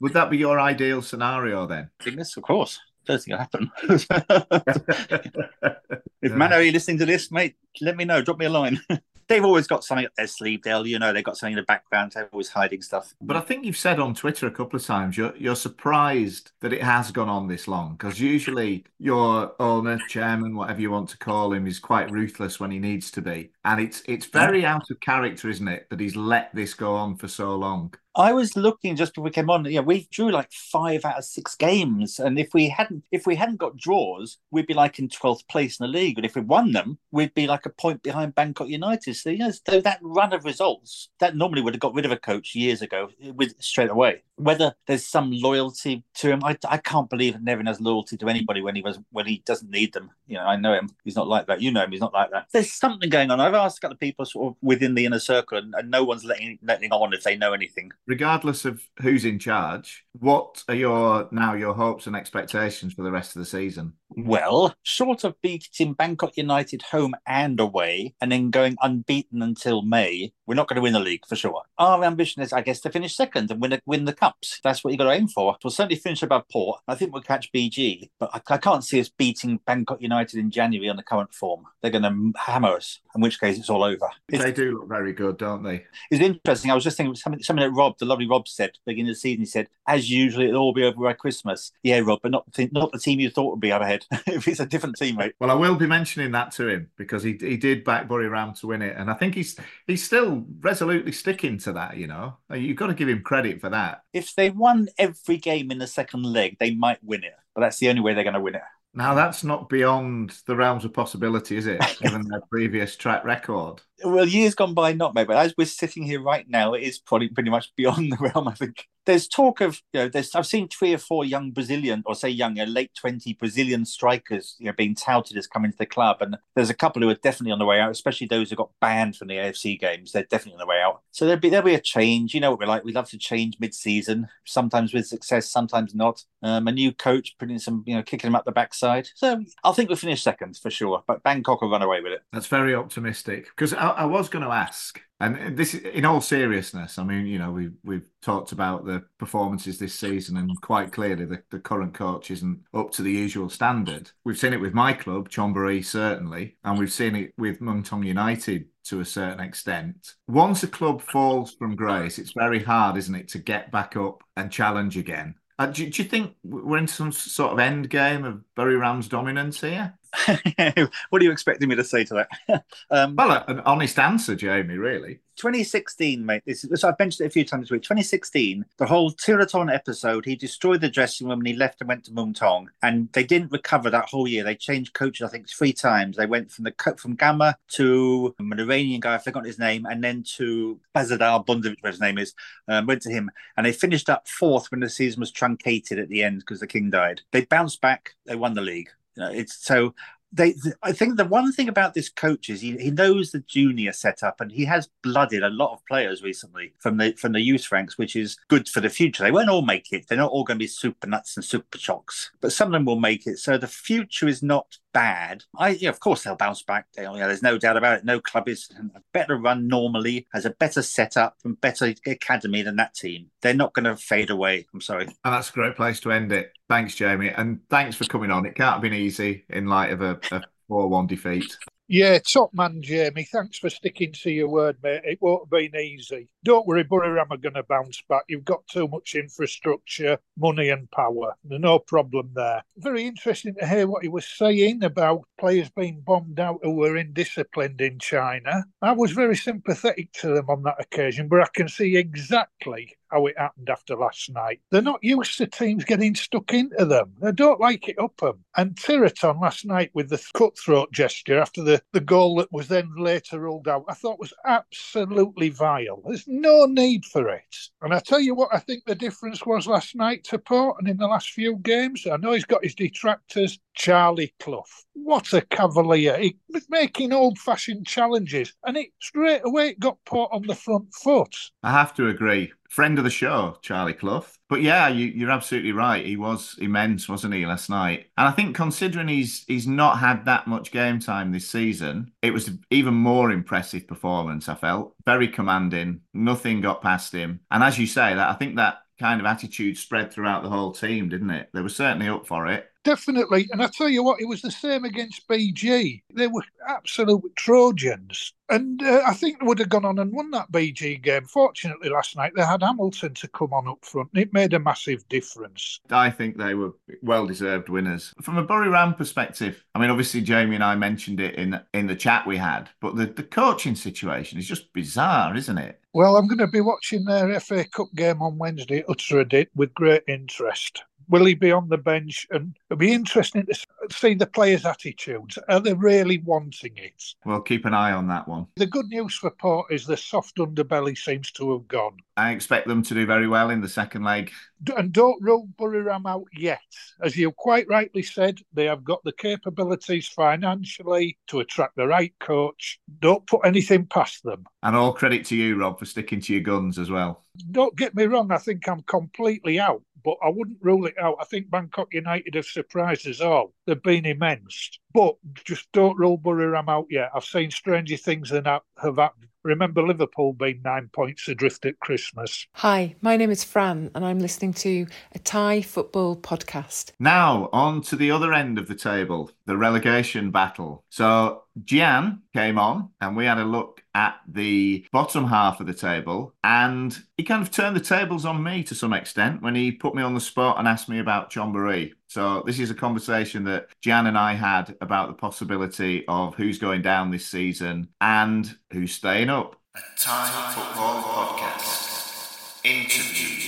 [0.00, 1.90] Would that be your ideal scenario then?
[2.04, 2.80] This, of course.
[3.06, 3.70] Don't think it'll happen.
[6.22, 7.54] if Mano, are you listening to this, mate?
[7.80, 8.22] Let me know.
[8.22, 8.80] Drop me a line.
[9.28, 10.86] They've always got something up their sleeve, Dale.
[10.86, 12.12] You know, they've got something in the background.
[12.12, 13.14] They're always hiding stuff.
[13.20, 16.72] But I think you've said on Twitter a couple of times you're you're surprised that
[16.72, 21.18] it has gone on this long because usually your owner, chairman, whatever you want to
[21.18, 24.90] call him, is quite ruthless when he needs to be, and it's it's very out
[24.90, 27.94] of character, isn't it, that he's let this go on for so long.
[28.16, 29.64] I was looking just before we came on.
[29.64, 33.34] Yeah, we drew like five out of six games, and if we hadn't, if we
[33.34, 36.16] hadn't got draws, we'd be like in twelfth place in the league.
[36.18, 39.16] And if we won them, we'd be like a point behind Bangkok United.
[39.16, 42.16] So yes, though that run of results that normally would have got rid of a
[42.16, 44.22] coach years ago with straight away.
[44.36, 48.60] Whether there's some loyalty to him, I, I can't believe Newin has loyalty to anybody
[48.60, 50.10] when he was when he doesn't need them.
[50.26, 51.60] You know, I know him; he's not like that.
[51.60, 52.46] You know him; he's not like that.
[52.52, 53.40] There's something going on.
[53.40, 56.04] I've asked a couple of people sort of within the inner circle, and, and no
[56.04, 57.92] one's letting letting on if they know anything.
[58.06, 63.10] Regardless of who's in charge, what are your now your hopes and expectations for the
[63.10, 63.94] rest of the season?
[64.16, 70.32] Well, short of beating Bangkok United home and away, and then going unbeaten until May,
[70.46, 71.62] we're not going to win the league for sure.
[71.78, 74.60] Our ambition is, I guess, to finish second and win a, win the cups.
[74.62, 75.56] That's what you got to aim for.
[75.64, 76.80] We'll certainly finish above Port.
[76.86, 80.50] I think we'll catch BG, but I, I can't see us beating Bangkok United in
[80.50, 81.64] January on the current form.
[81.82, 84.08] They're going to hammer us, in which case it's all over.
[84.28, 85.84] It's, They do look very good, don't they?
[86.10, 86.70] it's interesting.
[86.70, 88.92] I was just thinking of something, something that Rob, the lovely Rob, said at the
[88.92, 89.40] beginning of the season.
[89.40, 92.68] He said, "As usual, it'll all be over by Christmas." Yeah, Rob, but not the,
[92.72, 94.04] not the team you thought would be out ahead.
[94.26, 95.32] if it's a different teammate.
[95.40, 98.66] Well, I will be mentioning that to him because he he did back Buriram to
[98.66, 101.96] win it, and I think he's he's still resolutely sticking to that.
[101.96, 104.02] You know, uh, you've got to give him credit for that.
[104.12, 107.34] If they won every game in the second leg, they might win it.
[107.54, 108.62] But that's the only way they're going to win it.
[108.96, 111.80] Now that's not beyond the realms of possibility, is it?
[112.00, 113.82] Given their previous track record.
[114.04, 115.34] Well, years gone by, not maybe.
[115.34, 118.46] As we're sitting here right now, it is probably pretty much beyond the realm.
[118.46, 122.02] I think there's talk of you know, there's I've seen three or four young Brazilian
[122.06, 125.70] or say young, you know, late twenty Brazilian strikers, you know, being touted as coming
[125.70, 128.26] to the club, and there's a couple who are definitely on the way out, especially
[128.26, 130.12] those who got banned from the AFC games.
[130.12, 131.02] They're definitely on the way out.
[131.10, 132.34] So there'll be there'll be a change.
[132.34, 132.84] You know what we're like.
[132.84, 136.22] We love to change mid-season, sometimes with success, sometimes not.
[136.42, 139.08] Um, a new coach putting some, you know, kicking them up the backside.
[139.14, 141.02] So I think we'll finish second for sure.
[141.06, 142.22] But Bangkok will run away with it.
[142.32, 146.98] That's very optimistic because I, I was going to ask, and this, in all seriousness,
[146.98, 151.24] I mean, you know, we we've talked about the performances this season, and quite clearly,
[151.24, 154.10] the, the current coach isn't up to the usual standard.
[154.24, 158.66] We've seen it with my club, Chonburi, certainly, and we've seen it with Muangthong United
[158.84, 160.14] to a certain extent.
[160.28, 164.22] Once a club falls from grace, it's very hard, isn't it, to get back up
[164.36, 165.34] and challenge again.
[165.58, 169.60] Uh, do, do you think we're in some sort of end game of Buriram's dominance
[169.60, 169.94] here?
[171.10, 172.64] what are you expecting me to say to that?
[172.90, 175.20] um, well, an honest answer, Jamie, really.
[175.36, 176.42] 2016, mate.
[176.46, 177.82] This is, so I've mentioned it a few times this week.
[177.82, 182.04] 2016, the whole Theerathon episode, he destroyed the dressing room and he left and went
[182.04, 182.66] to Muangthong.
[182.82, 184.44] And they didn't recover that whole year.
[184.44, 186.16] They changed coaches, I think, three times.
[186.16, 190.02] They went from the from Gama to an Iranian guy, I forgot his name, and
[190.02, 192.34] then to Bozidar Bandovic, whatever his name is,
[192.68, 193.30] um, went to him.
[193.56, 196.66] And they finished up fourth when the season was truncated at the end because the
[196.66, 197.22] king died.
[197.32, 198.90] They bounced back, they won the league.
[199.16, 199.94] You know, it's so
[200.34, 203.92] they I think the one thing about this coach is he, he knows the junior
[203.92, 207.70] setup and he has blooded a lot of players recently from the from the youth
[207.70, 209.22] ranks, which is good for the future.
[209.22, 210.08] They won't all make it.
[210.08, 213.26] They're not all going to be Suphanats and Supachoks, but some of them will make
[213.26, 213.38] it.
[213.38, 215.42] So the future is not bad.
[215.58, 216.86] I yeah, of course they'll bounce back.
[216.96, 218.04] They, yeah, there's no doubt about it.
[218.04, 222.76] No club is a better run normally, has a better setup and better academy than
[222.76, 223.26] that team.
[223.42, 224.66] They're not going to fade away.
[224.72, 225.04] I'm sorry.
[225.04, 226.52] And that's a great place to end it.
[226.70, 228.46] Thanks, Jamie, and thanks for coming on.
[228.46, 231.58] It can't have been easy in light of a, a 4-1 defeat.
[231.88, 233.24] Yeah, top man, Jamie.
[233.24, 235.02] Thanks for sticking to your word, mate.
[235.04, 236.28] It won't have been easy.
[236.44, 238.24] Don't worry, Buriram are going to bounce back.
[238.28, 241.34] You've got too much infrastructure, money, and power.
[241.42, 242.62] No problem there.
[242.76, 247.02] Very interesting to hear what he was saying about players being bombed out who were
[247.02, 248.64] indisciplined in China.
[248.82, 253.26] I was very sympathetic to them on that occasion, but I can see exactly how
[253.26, 254.60] it happened after last night.
[254.70, 257.14] They're not used to teams getting stuck into them.
[257.20, 258.44] They don't like it up them.
[258.56, 262.90] And Theerathon last night with the cutthroat gesture after the, the goal that was then
[262.96, 266.02] later ruled out, I thought was absolutely vile.
[266.04, 267.56] There's no need for it.
[267.82, 270.88] And I tell you what, I think the difference was last night to Port and
[270.88, 272.06] in the last few games.
[272.06, 273.58] I know he's got his detractors.
[273.74, 274.64] Charlie Clough.
[274.94, 276.16] What a cavalier.
[276.18, 280.94] He was making old fashioned challenges and it straight away got put on the front
[280.94, 281.34] foot.
[281.62, 282.52] I have to agree.
[282.70, 284.26] Friend of the show, Charlie Clough.
[284.48, 286.04] But yeah, you, you're absolutely right.
[286.04, 288.06] He was immense, wasn't he, last night?
[288.16, 292.32] And I think considering he's he's not had that much game time this season, it
[292.32, 294.48] was even more impressive performance.
[294.48, 296.00] I felt very commanding.
[296.14, 297.40] Nothing got past him.
[297.50, 300.72] And as you say, that I think that kind of attitude spread throughout the whole
[300.72, 301.48] team, didn't it?
[301.52, 302.68] They were certainly up for it.
[302.84, 303.48] Definitely.
[303.50, 306.02] And I tell you what, it was the same against BG.
[306.12, 308.34] They were absolute Trojans.
[308.50, 311.24] And uh, I think they would have gone on and won that BG game.
[311.24, 314.10] Fortunately, last night they had Hamilton to come on up front.
[314.12, 315.80] And it made a massive difference.
[315.90, 318.12] I think they were well deserved winners.
[318.20, 321.96] From a Buriram perspective, I mean, obviously, Jamie and I mentioned it in, in the
[321.96, 325.80] chat we had, but the, the coaching situation is just bizarre, isn't it?
[325.94, 330.02] Well, I'm going to be watching their FA Cup game on Wednesday at with great
[330.06, 330.82] interest.
[331.08, 332.26] Will he be on the bench?
[332.30, 333.54] And it'll be interesting to
[333.90, 335.38] see the players' attitudes.
[335.48, 337.02] Are they really wanting it?
[337.24, 338.46] Well, keep an eye on that one.
[338.56, 341.96] The good news for Port is the soft underbelly seems to have gone.
[342.16, 344.30] I expect them to do very well in the second leg.
[344.76, 346.60] And don't rule Buriram out yet.
[347.02, 352.14] As you quite rightly said, they have got the capabilities financially to attract the right
[352.20, 352.78] coach.
[353.00, 354.44] Don't put anything past them.
[354.62, 357.24] And all credit to you, Rob, for sticking to your guns as well.
[357.50, 361.16] Don't get me wrong, I think I'm completely out, but I wouldn't rule it out.
[361.20, 363.54] I think Bangkok United have surprised us all.
[363.66, 364.78] They've been immense.
[364.94, 367.10] But just don't rule Buriram out yet.
[367.14, 369.26] I've seen stranger things than that have happened.
[369.42, 372.46] Remember Liverpool being nine points adrift at Christmas.
[372.54, 376.92] Hi, my name is Fran, and I'm listening to a Thai football podcast.
[376.98, 380.84] Now, on to the other end of the table, the relegation battle.
[380.88, 385.74] So, Gian came on, and we had a look at the bottom half of the
[385.74, 389.70] table, and he kind of turned the tables on me to some extent when he
[389.70, 391.92] put me on the spot and asked me about John Chonburi.
[392.14, 396.58] So, this is a conversation that Gian and I had about the possibility of who's
[396.60, 399.56] going down this season and who's staying up.
[399.74, 402.64] A Thai Football Podcast.
[402.64, 403.40] Interview.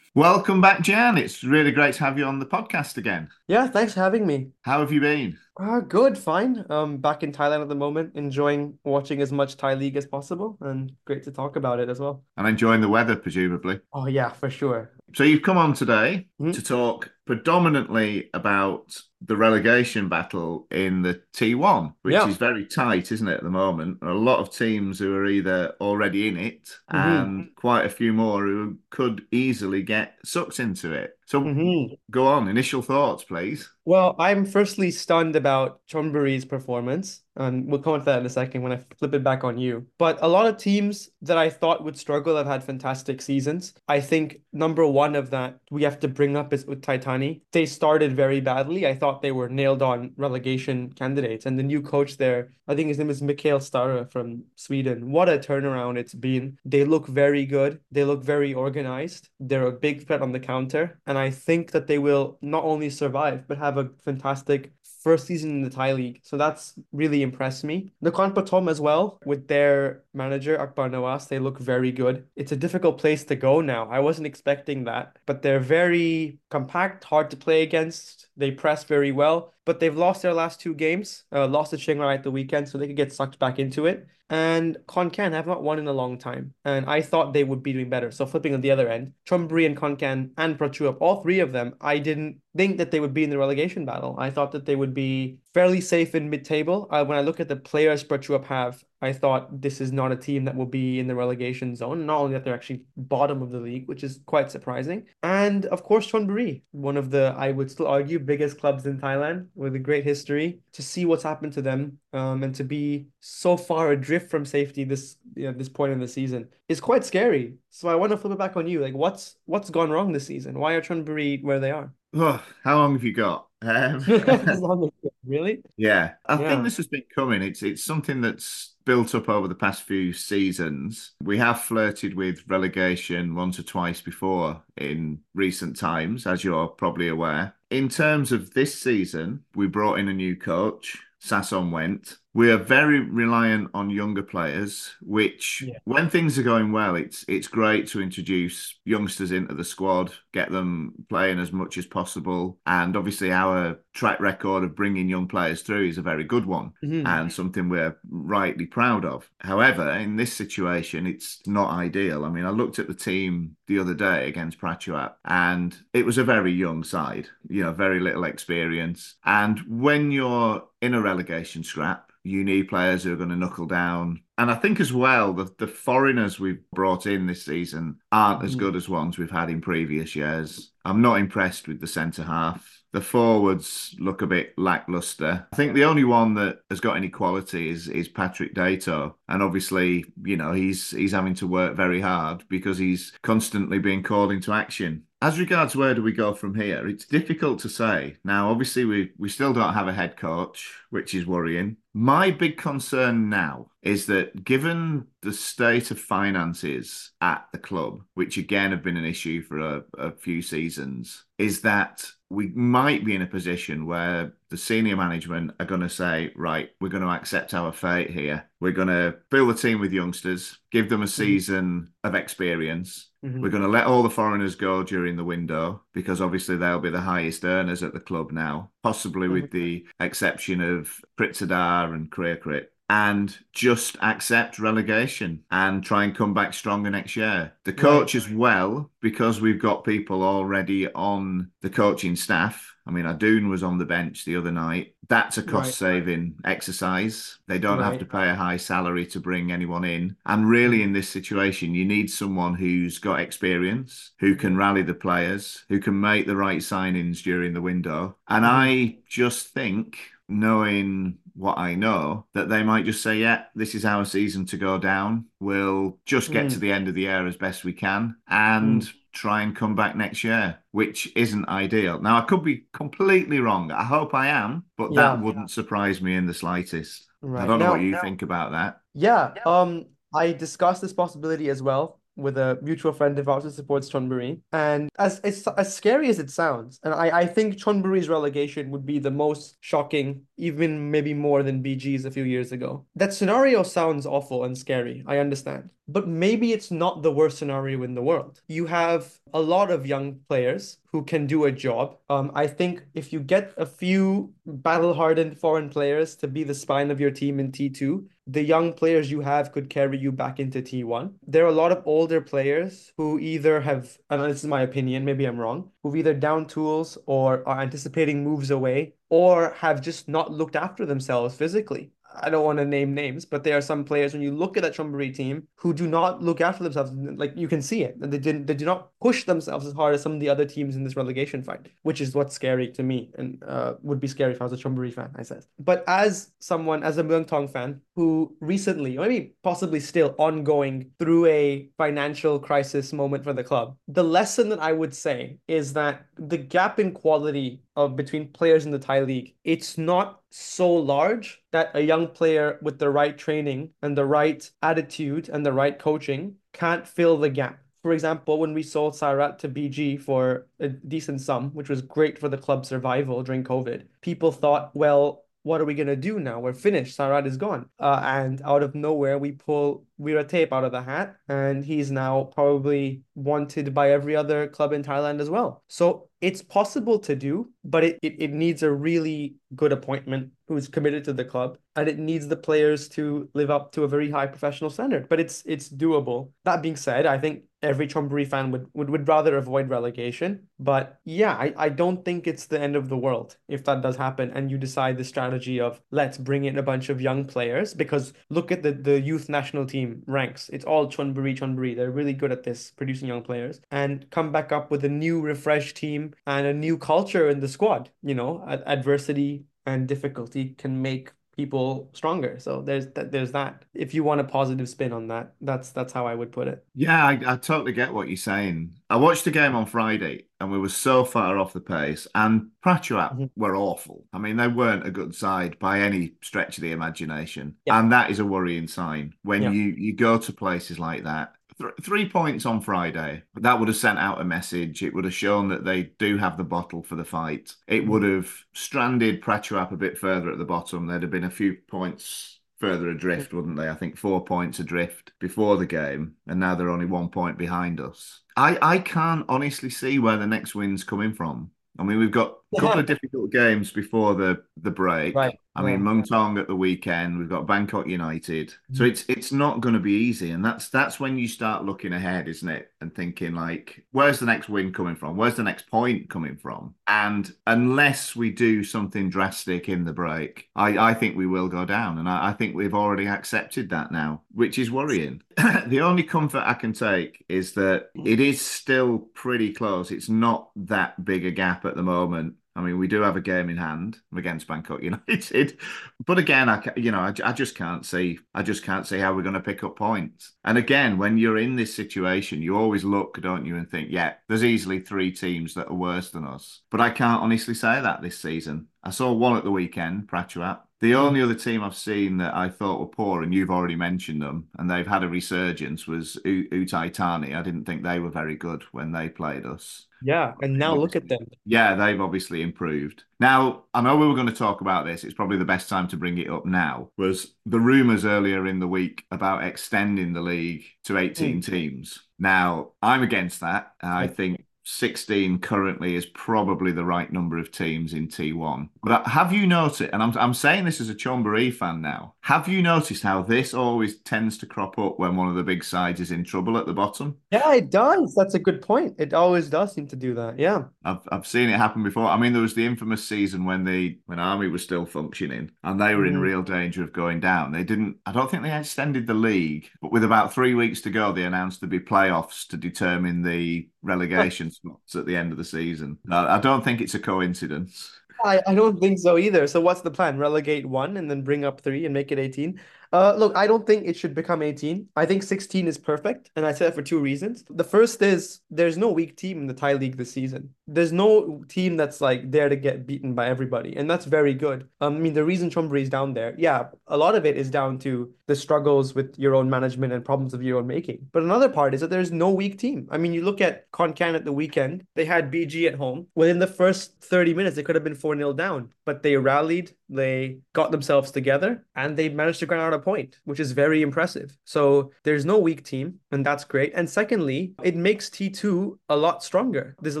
[0.14, 1.18] Welcome back, Gian.
[1.18, 3.28] It's really great to have you on the podcast again.
[3.46, 4.52] Yeah, thanks for having me.
[4.62, 5.38] How have you been?
[5.60, 6.64] Uh, good, fine.
[6.70, 10.56] Um, back in Thailand at the moment, enjoying watching as much Thai league as possible,
[10.62, 12.24] and great to talk about it as well.
[12.38, 13.80] And enjoying the weather, presumably.
[13.92, 14.92] Oh yeah, for sure.
[15.14, 16.54] So you've come on today Mhm.
[16.54, 22.26] to talk predominantly about the relegation battle in the T1, which Yeah.
[22.26, 23.98] is very tight, isn't it, at the moment?
[24.00, 26.98] A lot of teams who are either already in it Mhm.
[27.20, 31.17] and quite a few more who could easily get sucked into it.
[31.28, 31.94] So Mm-hmm.
[32.10, 33.68] go on, initial thoughts, please.
[33.84, 38.62] Well, I'm firstly stunned about Chonburi's performance, and we'll come to that in a second
[38.62, 39.86] when I flip it back on you.
[39.98, 43.72] But a lot of teams that I thought would struggle have had fantastic seasons.
[43.88, 47.40] I think number one of that we have to bring up is with Titani.
[47.52, 48.86] They started very badly.
[48.86, 52.88] I thought they were nailed on relegation candidates, and the new coach there, I think
[52.88, 55.10] his name is Mikael Stahre from Sweden.
[55.12, 56.58] What a turnaround it's been.
[56.66, 57.80] They look very good.
[57.90, 59.30] They look very organized.
[59.40, 62.90] They're a big threat on the counter, and I think that they will not only
[62.90, 64.72] survive but have a fantastic
[65.08, 66.20] first season in the Thai league.
[66.22, 67.92] So that's really impressed me.
[68.02, 72.26] The Patom as well, with their manager Akbar Nawas, they look very good.
[72.36, 73.88] It's a difficult place to go now.
[73.88, 78.28] I wasn't expecting that, but they're very compact, hard to play against.
[78.36, 81.24] They press very well, but they've lost their last two games.
[81.32, 83.86] Uh, lost to Chiang Rai at the weekend, so they could get sucked back into
[83.86, 84.06] it.
[84.30, 87.62] And Khon Kaen have not won in a long time, and I thought they would
[87.62, 88.10] be doing better.
[88.10, 91.52] So flipping on the other end, Chonburi and Khon Kaen and Prachuap, all three of
[91.52, 94.16] them, I didn't think that they would be in the relegation battle.
[94.18, 96.86] I thought that they would be fairly safe in mid-table.
[96.88, 100.16] Uh, when I look at the players Prachuap have, I thought this is not a
[100.16, 102.06] team that will be in the relegation zone.
[102.06, 105.06] Not only that they're actually bottom of the league, which is quite surprising.
[105.24, 109.48] And of course, Chonburi, one of the, I would still argue, biggest clubs in Thailand
[109.56, 110.60] with a great history.
[110.74, 114.84] To see what's happened to them um, and to be so far adrift from safety
[114.84, 117.54] this you know, this point in the season is quite scary.
[117.70, 118.80] So I want to flip it back on you.
[118.80, 120.56] Like, what's what's gone wrong this season?
[120.56, 121.92] Why are Chonburi where they are?
[122.14, 123.47] Oh, how long have you got?
[123.62, 123.96] Um,
[124.46, 125.62] As long as- really?
[125.76, 126.48] Yeah, I Yeah.
[126.48, 127.42] think this has been coming.
[127.42, 131.12] It's it's something that's built up over the past few seasons.
[131.22, 137.08] We have flirted with relegation once or twice before in recent times, as you're probably
[137.08, 137.54] aware.
[137.70, 140.96] In terms of this season, we brought in a new coach.
[141.22, 142.16] Sasom went.
[142.34, 147.48] We are very reliant on younger players, which when things are going well, it's it's
[147.48, 152.58] great to introduce youngsters into the squad, get them playing as much as possible.
[152.66, 156.72] And obviously our track record of bringing young players through is a very good one
[156.84, 157.06] Mhm.
[157.06, 159.28] and something we're rightly proud of.
[159.40, 162.24] However, in this situation, it's not ideal.
[162.24, 166.18] I mean, I looked at the team the other day against Prachuap and it was
[166.18, 169.16] a very young side, you know, very little experience.
[169.24, 173.66] And when you're in a relegation scrap, you need players who are going to knuckle
[173.66, 174.22] down.
[174.36, 178.54] And I think as well, the, the foreigners we've brought in this season aren't as
[178.54, 178.60] mm.
[178.60, 180.70] good as ones we've had in previous years.
[180.84, 182.78] I'm not impressed with the centre half.
[182.92, 185.46] The forwards look a bit lackluster.
[185.52, 189.42] I think the only one that has got any quality is is Patrick Dato, and
[189.42, 194.32] obviously, you know, he's he's having to work very hard because he's constantly being called
[194.32, 195.04] into action.
[195.20, 198.16] As regards where do we go from here, it's difficult to say.
[198.24, 201.76] Now, obviously, we we still don't have a head coach, which is worrying.
[202.00, 208.36] My big concern now is that given the state of finances at the club, which
[208.36, 213.16] again have been an issue for a, a few seasons, is that we might be
[213.16, 217.08] in a position where the senior management are going to say, right, we're going to
[217.08, 218.48] accept our fate here.
[218.60, 221.08] We're going to fill the team with youngsters, give them a mm.
[221.08, 223.40] season of experience, Mhm.
[223.40, 226.90] We're going to let all the foreigners go during the window because obviously they'll be
[226.90, 232.70] the highest earners at the club now, possibly with the exception of Pritzadar and Crit,
[232.90, 237.52] and just accept relegation and try and come back stronger next year.
[237.64, 242.74] The coach as well, because we've got people already on the coaching staff.
[242.88, 244.94] I mean, Adoon was on the bench the other night.
[245.08, 247.38] That's a cost saving exercise.
[247.46, 250.16] They don't have to pay a high salary to bring anyone in.
[250.24, 254.94] And really, in this situation, you need someone who's got experience, who can rally the
[254.94, 258.16] players, who can make the right signings during the window.
[258.26, 263.74] And I just think, knowing what I know, that they might just say, yeah, this
[263.74, 265.26] is our season to go down.
[265.40, 266.52] We'll just get Mm.
[266.54, 269.96] to the end of the year as best we can and try and come back
[269.96, 272.00] next year, which isn't ideal.
[272.00, 273.70] Now, I could be completely wrong.
[273.72, 275.02] I hope I am, but Yeah.
[275.02, 277.06] that wouldn't surprise me in the slightest.
[277.22, 278.78] I don't know Now- what you now- think about that.
[278.94, 283.50] Yeah, um, I discussed this possibility as well with a mutual friend of ours who
[283.50, 284.40] supports Chonburi.
[284.52, 288.84] And as as, as scary as it sounds, and I, I think Chonburi's relegation would
[288.86, 292.86] be the most shocking, even maybe more than BG's a few years ago.
[292.96, 295.70] That scenario sounds awful and scary, I understand.
[295.88, 298.42] But maybe it's not the worst scenario in the world.
[298.46, 301.96] You have a lot of young players who can do a job.
[302.10, 306.90] Um, I think if you get a few battle-hardened foreign players to be the spine
[306.90, 310.60] of your team in T2, the young players you have could carry you back into
[310.60, 311.12] T1.
[311.26, 315.04] There are a lot of older players who either have, and this is my opinion,
[315.04, 320.08] maybe I'm wrong, who've either down tools or are anticipating moves away or have just
[320.08, 321.92] not looked after themselves physically.
[322.22, 324.62] I don't want to name names, but there are some players when you look at
[324.62, 326.92] that Chonburi team who do not look after themselves.
[326.92, 327.98] Like you can see it.
[328.00, 328.46] They didn't.
[328.46, 330.96] They do not push themselves as hard as some of the other teams in this
[330.96, 334.44] relegation fight, which is what's scary to me and uh, would be scary if I
[334.44, 335.10] was a Chonburi fan.
[335.16, 340.14] I said, but as someone, as a Muangthong fan who recently, or maybe possibly still
[340.18, 345.38] ongoing through a financial crisis moment for the club, the lesson that I would say
[345.48, 350.17] is that the gap in quality of between players in the Thai league, it's not
[350.30, 355.44] so large that a young player with the right training and the right attitude and
[355.44, 357.60] the right coaching can't fill the gap.
[357.82, 362.18] For example, when we sold Sarach to BG for a decent sum, which was great
[362.18, 366.40] for the club's survival during COVID, people thought, well, what are we gonna do now?
[366.40, 366.98] We're finished.
[366.98, 367.70] Sarach is gone.
[367.78, 372.24] Uh, and out of nowhere, we pull Weerathep out of the hat, and he's now
[372.24, 375.62] probably wanted by every other club in Thailand as well.
[375.68, 380.68] So it's possible to do, but it, it, it needs a really good appointment who's
[380.68, 384.10] committed to the club, and it needs the players to live up to a very
[384.10, 385.08] high professional standard.
[385.08, 386.30] But it's it's doable.
[386.44, 390.46] That being said, I think every Chonburi fan would, would, would rather avoid relegation.
[390.58, 393.96] But yeah, I, I don't think it's the end of the world if that does
[393.96, 397.74] happen and you decide the strategy of let's bring in a bunch of young players
[397.74, 400.48] because look at the, the youth national team ranks.
[400.50, 401.74] It's all Chonburi, Chonburi.
[401.74, 405.20] They're really good at this, producing young players and come back up with a new
[405.20, 407.90] refreshed team and a new culture in the squad.
[408.02, 412.36] You know, ad- adversity and difficulty can make people stronger.
[412.40, 413.64] So there's that there's that.
[413.72, 416.64] If you want a positive spin on that, that's that's how I would put it.
[416.74, 418.74] Yeah, I, I totally get what you're saying.
[418.90, 422.48] I watched the game on Friday and we were so far off the pace, and
[422.64, 423.26] Prachuap mm-hmm.
[423.36, 424.04] were awful.
[424.12, 427.54] I mean, they weren't a good side by any stretch of the imagination.
[427.64, 427.78] Yeah.
[427.78, 429.50] And that is a worrying sign when Yeah.
[429.50, 431.32] you, you go to places like that.
[431.60, 433.22] Th- three points on Friday.
[433.36, 434.82] That would have sent out a message.
[434.82, 437.54] It would have shown that they do have the bottle for the fight.
[437.66, 440.86] It would have stranded Prachuap a bit further at the bottom.
[440.86, 443.68] There'd have been a few points further adrift, wouldn't they?
[443.68, 447.80] I think four points adrift before the game, and now they're only one point behind
[447.80, 448.20] us.
[448.36, 451.50] I, I can't honestly see where the next win's coming from.
[451.78, 455.14] I mean, we've got a couple of difficult games before the the break.
[455.14, 455.38] Right.
[455.56, 455.90] I mean, Yeah.
[455.90, 457.18] Muangthong at the weekend.
[457.18, 458.50] We've got Bangkok United.
[458.72, 458.84] So Mm-hmm.
[458.84, 462.28] it's it's not going to be easy, and that's that's when you start looking ahead,
[462.28, 462.70] isn't it?
[462.80, 465.16] And thinking like, where's the next win coming from?
[465.16, 466.74] Where's the next point coming from?
[466.86, 471.64] And unless we do something drastic in the break, I I think we will go
[471.64, 475.22] down, and I, I think we've already accepted that now, which is worrying.
[475.66, 479.90] the only comfort I can take is that it is still pretty close.
[479.90, 482.34] It's not that big a gap at the moment.
[482.58, 485.58] I mean, we do have a game in hand against Bangkok United,
[486.04, 489.14] but again, I you know I, I just can't see I just can't see how
[489.14, 490.32] we're going to pick up points.
[490.44, 494.14] And again, when you're in this situation, you always look, don't you, and think, yeah,
[494.28, 496.62] there's easily three teams that are worse than us.
[496.68, 498.66] But I can't honestly say that this season.
[498.82, 500.62] I saw one at the weekend, Prachuap.
[500.80, 504.22] The only other team I've seen that I thought were poor, and you've already mentioned
[504.22, 507.34] them, and they've had a resurgence, was U- Uthai Thani.
[507.34, 509.86] I didn't think they were very good when they played us.
[510.02, 511.26] Yeah, and now look at them.
[511.44, 513.02] Yeah, they've obviously improved.
[513.18, 515.02] Now, I know we were going to talk about this.
[515.02, 516.90] It's probably the best time to bring it up now.
[516.96, 521.40] Was the rumours earlier in the week about extending the league to 18 hmm.
[521.40, 521.98] teams?
[522.20, 523.72] Now, I'm against that.
[523.82, 528.68] I think 16 currently is probably the right number of teams in T1.
[528.82, 532.48] But have you noticed, and I'm, I'm saying this as a Chonburi fan now, have
[532.48, 536.00] you noticed how this always tends to crop up when one of the big sides
[536.00, 537.16] is in trouble at the bottom?
[537.30, 538.14] Yeah, it does.
[538.14, 538.96] That's a good point.
[538.98, 540.38] It always does seem to do that.
[540.38, 540.64] Yeah.
[540.84, 542.04] I've, I've seen it happen before.
[542.06, 545.80] I mean, there was the infamous season when the when Army was still functioning and
[545.80, 546.20] they were in Mm.
[546.20, 547.52] real danger of going down.
[547.52, 547.96] They didn't.
[548.04, 551.24] I don't think they extended the league, but with about three weeks to go, they
[551.24, 555.98] announced there'd be playoffs to determine the relegation spots at the end of the season.
[556.10, 557.90] I don't think it's a coincidence.
[558.24, 559.46] I, I don't think so either.
[559.46, 560.18] So what's the plan?
[560.18, 562.60] Relegate one and then bring up three and make it 18?
[562.92, 564.88] Uh, look, I don't think it should become 18.
[564.96, 567.44] I think 16 is perfect, and I say that for two reasons.
[567.50, 570.50] The first is there's no weak team in the Thai league this season.
[570.66, 574.68] There's no team that's like there to get beaten by everybody, and that's very good.
[574.80, 577.50] Um, I mean, the reason Chonburi is down there, yeah, a lot of it is
[577.50, 581.08] down to the struggles with your own management and problems of your own making.
[581.12, 582.88] But another part is that there's no weak team.
[582.90, 586.06] I mean, you look at Khon Kaen at the weekend, they had BG at home.
[586.14, 589.72] Within the first 30 minutes, they could have been 4 0 down, but they rallied,
[589.88, 593.82] they got themselves together, and they managed to grind out a point, which is very
[593.82, 594.36] impressive.
[594.44, 596.72] So there's no weak team, and that's great.
[596.74, 599.76] And secondly, it makes T2 a lot stronger.
[599.80, 600.00] There's a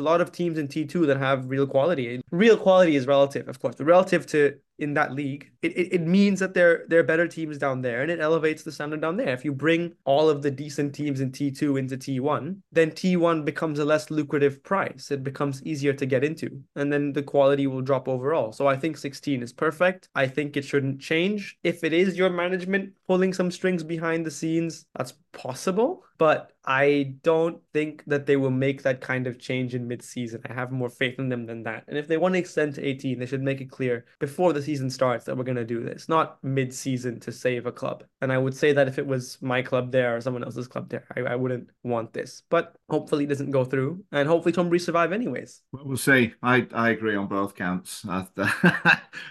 [0.00, 2.20] lot of teams in T2 that have real quality.
[2.30, 6.40] Real quality is relative, of course, relative to in that league, it, it, it means
[6.40, 9.32] that there, there are better teams down there and it elevates the standard down there.
[9.32, 13.78] If you bring all of the decent teams in T2 into T1, then T1 becomes
[13.78, 15.10] a less lucrative price.
[15.10, 18.52] It becomes easier to get into, and then the quality will drop overall.
[18.52, 20.08] So I think 16 is perfect.
[20.14, 21.58] I think it shouldn't change.
[21.64, 26.04] If it is your management pulling some strings behind the scenes, that's possible.
[26.18, 30.42] But I don't think that they will make that kind of change in mid-season.
[30.50, 31.84] I have more faith in them than that.
[31.86, 34.60] And if they want to extend to 18, they should make it clear before the
[34.60, 38.02] season starts that we're going to do this, not mid-season to save a club.
[38.20, 40.90] And I would say that if it was my club there or someone else's club
[40.90, 42.42] there, I, I wouldn't want this.
[42.50, 45.62] But hopefully it doesn't go through, and hopefully Chonburi survive anyways.
[45.72, 46.34] Well, we'll see.
[46.42, 48.04] I, I agree on both counts.
[48.08, 48.26] I,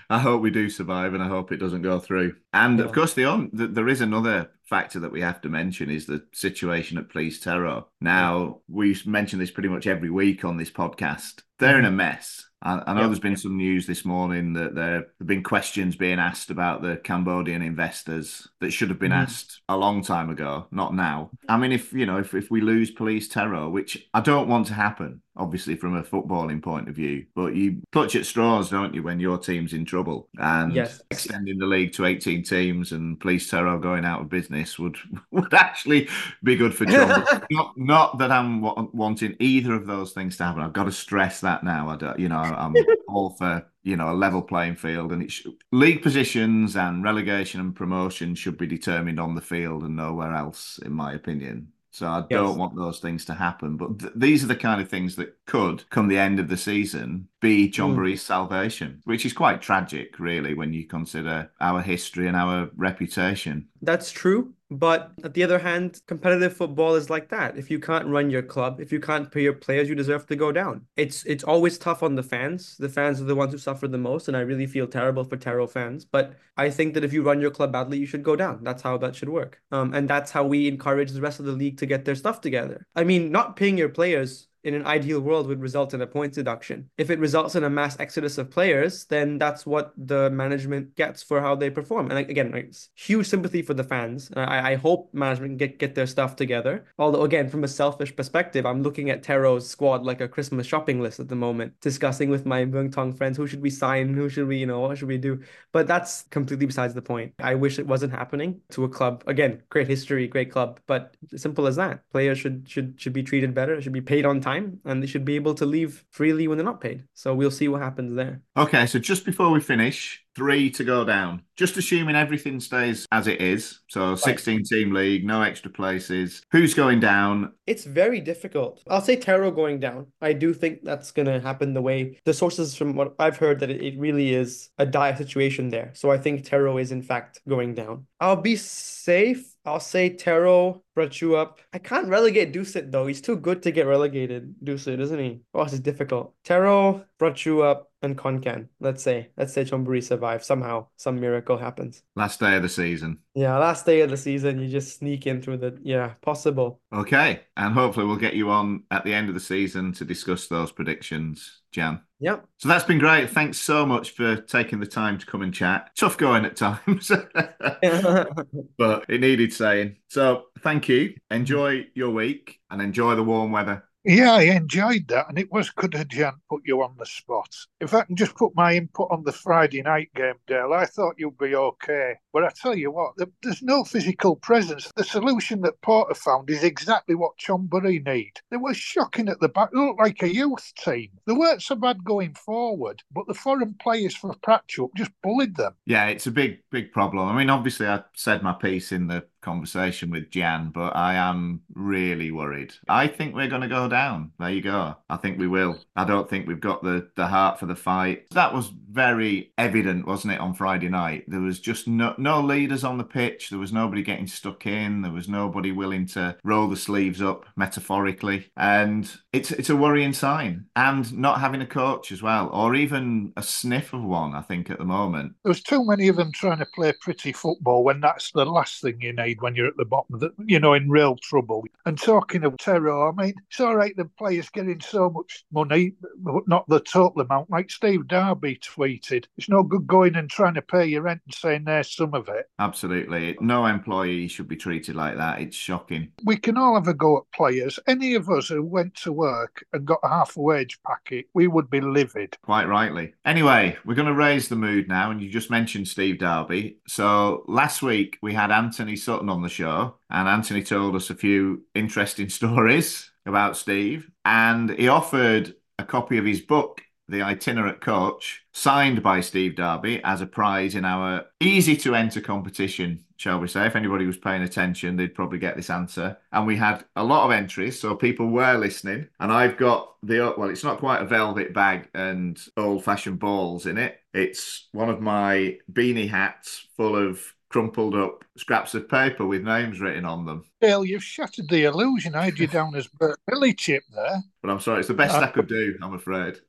[0.10, 2.38] I hope we do survive, and I hope it doesn't go through.
[2.54, 5.90] And of course, the on th- there is another factor that we have to mention
[5.90, 7.88] is the situation at Police Tero.
[8.02, 11.44] Now, we mention this pretty much every week on this podcast.
[11.60, 12.44] They're in a mess.
[12.62, 13.08] I, I know Yeah.
[13.08, 16.98] there's been some news this morning that there have been questions being asked about the
[16.98, 19.24] Cambodian investors that should have been Mhm.
[19.24, 21.30] asked a long time ago, not now.
[21.48, 24.66] I mean, if you know, if, if we lose police Tero, which I don't want
[24.68, 28.96] to happen, obviously from a footballing point of view, but you clutch at straws, don't
[28.96, 30.28] you, when your team's in trouble?
[30.40, 31.00] And Yes.
[31.12, 34.98] extending the league to 18 teams and police Tero going out of business would
[35.32, 36.10] would actually
[36.44, 37.24] be good for John.
[37.52, 40.64] not not that I'm wa- wanting either of those things to happen.
[40.64, 41.90] I've got to stress that now.
[41.90, 42.74] I don't, you know, I'm
[43.08, 47.60] all for you know a level playing field, and it sh- league positions and relegation
[47.60, 51.70] and promotion should be determined on the field and nowhere else, in my opinion.
[51.90, 53.76] So I don't want those things to happen.
[53.76, 56.58] But th- these are the kind of things that could, come the end of the
[56.58, 58.20] season, be John Mm.
[58.20, 63.68] Salvation, which is quite tragic, really, when you consider our history and our reputation.
[63.82, 64.54] That's true.
[64.70, 67.58] But at the other hand, competitive football is like that.
[67.58, 70.36] If you can't run your club, if you can't pay your players, you deserve to
[70.36, 70.86] go down.
[70.98, 72.76] It's it's always tough on the fans.
[72.78, 75.38] The fans are the ones who suffer the most, and I really feel terrible for
[75.38, 76.04] Tero fans.
[76.04, 78.64] But I think that if you run your club badly, you should go down.
[78.64, 79.62] That's how that should work.
[79.72, 82.42] Um, and that's how we encourage the rest of the league to get their stuff
[82.42, 82.86] together.
[82.96, 86.36] I mean, not paying your players in an ideal world would result in a points
[86.36, 86.90] deduction.
[86.98, 91.24] If it results in a mass exodus of players, then that's what the management gets
[91.24, 92.12] for how they perform.
[92.12, 94.30] And again, it's huge sympathy for the fans.
[94.36, 96.86] I, I hope management get, get their stuff together.
[97.00, 101.00] Although, again, from a selfish perspective, I'm looking at Tero's squad like a Christmas shopping
[101.00, 104.28] list at the moment, discussing with my Muang Thong friends who should we sign, who
[104.28, 105.42] should we, you know, what should we do?
[105.72, 107.34] But that's completely besides the point.
[107.40, 109.24] I wish it wasn't happening to a club.
[109.28, 112.02] Again, great history, great club, but simple as that.
[112.12, 115.26] Players should should should be treated better, should be paid on time, and they should
[115.26, 117.04] be able to leave freely when they're not paid.
[117.14, 118.42] So we'll see what happens there.
[118.56, 121.42] Okay, so just before we finish, three to go down.
[121.56, 123.80] Just assuming everything stays as it is.
[123.90, 126.44] So 16 team league, no extra places.
[126.52, 127.54] Who's going down?
[127.66, 128.84] It's very difficult.
[128.88, 130.08] I'll say Tero going down.
[130.22, 133.60] I do think that's going to happen the way the sources from what I've heard
[133.62, 135.92] that it, it really is a dire situation there.
[135.96, 138.06] So I think Tero is in fact going down.
[138.20, 139.56] I'll be safe.
[139.66, 141.58] I'll say Tero Prachuap.
[141.72, 143.06] I can't relegate Dusit though.
[143.06, 144.56] He's too good to get relegated.
[144.64, 145.42] Dusit, isn't he?
[145.54, 146.34] Oh, this is difficult.
[146.44, 148.68] Tero, brought you up and Khon Kaen.
[148.80, 150.88] Let's say, let's say Chonburi survives somehow.
[150.98, 152.04] Some miracle happens.
[152.16, 153.20] Last day of the season.
[153.34, 156.82] Yeah, last day of the season, you just sneak in through the yeah, possible.
[156.94, 160.48] Okay, and hopefully we'll get you on at the end of the season to discuss
[160.48, 162.02] those predictions, Gian.
[162.20, 162.46] Yep.
[162.58, 163.30] So that's been great.
[163.30, 165.92] Thanks so much for taking the time to come and chat.
[165.96, 167.12] Tough going at times,
[168.78, 169.98] but it needed saying.
[170.08, 171.16] So thank you.
[171.32, 173.84] Enjoy your week and enjoy the warm weather.
[174.10, 177.54] Yeah, I enjoyed that, and it was good of Gian put you on the spot.
[177.82, 181.16] If I can just put my input on the Friday night game, Dale, I thought
[181.18, 182.14] you'd be okay.
[182.32, 184.90] But I tell you what, there's no physical presence.
[184.96, 188.32] The solution that Porter found is exactly what Chonburi need.
[188.50, 189.72] They were shocking at the back.
[189.74, 191.10] They looked like a youth team.
[191.26, 195.74] They weren't so bad going forward, but the foreign players for Prachuap just bullied them.
[195.86, 197.28] Yeah, it's a big, big problem.
[197.28, 201.62] I mean, obviously, I said my piece in the conversation with Gian, but I am
[201.74, 202.74] really worried.
[202.88, 204.32] I think we're going to go down.
[204.40, 204.96] There you go.
[205.10, 205.80] I think we will.
[205.96, 208.30] I don't think we've got the, the heart for the fight.
[208.32, 211.24] That was very evident, wasn't it, on Friday night?
[211.28, 213.50] There was just no, no leaders on the pitch.
[213.50, 215.02] There was nobody getting stuck in.
[215.02, 218.52] There was nobody willing to roll the sleeves up, metaphorically.
[218.58, 220.66] And it's, it's a worrying sign.
[220.76, 224.70] And not having a coach as well, or even a sniff of one, I think,
[224.70, 225.34] at the moment.
[225.44, 229.00] There's too many of them trying to play pretty football when that's the last thing
[229.02, 231.64] you need when you're at the bottom the, you know, in real trouble.
[231.86, 235.94] And talking of Tero, I mean, it's all right the players getting so much money,
[236.18, 237.50] but not the total amount.
[237.50, 241.34] Like Steve Darby tweeted, it's no good going and trying to pay your rent and
[241.34, 242.50] saying there's some of it.
[242.60, 243.38] Absolutely.
[243.42, 245.42] No employee should be treated like that.
[245.42, 246.12] It's shocking.
[246.24, 247.80] We can all have a go at players.
[247.88, 251.48] Any of us who went to work and got a half a wage packet, we
[251.48, 252.38] would be livid.
[252.44, 253.14] Quite rightly.
[253.26, 255.12] Anyway, we're going to raise the mood now.
[255.12, 256.80] And you just mentioned Steve Darby.
[256.88, 261.16] So last week we had Anthony Sutton on the show, and Anthony told us a
[261.16, 264.10] few interesting stories about Steve.
[264.26, 270.02] And he offered a copy of his book, The Itinerant Coach, signed by Steve Darby
[270.04, 273.66] as a prize in our easy to enter competition, shall we say.
[273.66, 276.18] If anybody was paying attention, they'd probably get this answer.
[276.32, 279.08] And we had a lot of entries, so people were listening.
[279.20, 283.66] And I've got the, well, it's not quite a velvet bag and old fashioned balls
[283.66, 284.02] in it.
[284.14, 289.80] It's one of my beanie hats full of crumpled up scraps of paper with names
[289.80, 290.44] written on them.
[290.60, 292.16] Dale, you've shattered the illusion.
[292.16, 294.22] I had you down as Bert Billy Chip there.
[294.42, 296.40] But I'm sorry, it's the best uh, I could do, I'm afraid.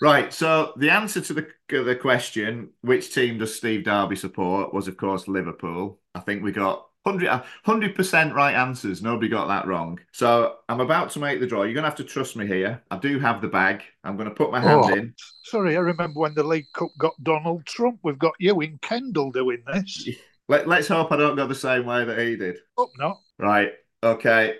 [0.00, 4.88] Right, so the answer to the the question, which team does Steve Darby support, was
[4.88, 5.98] of course Liverpool.
[6.14, 9.02] I think we got 100 percent right answers.
[9.02, 9.98] Nobody got that wrong.
[10.12, 11.62] So I'm about to make the draw.
[11.62, 12.82] You're going to have to trust me here.
[12.90, 13.82] I do have the bag.
[14.02, 15.14] I'm going to put my hand Oh, in.
[15.44, 18.00] Sorry, I remember when the League Cup got Donald Trump.
[18.02, 20.08] We've got you in Kendall doing this.
[20.48, 22.58] Let, let's hope I don't go the same way that he did.
[22.76, 23.16] Hope not.
[23.38, 23.72] Right.
[24.02, 24.56] Okay.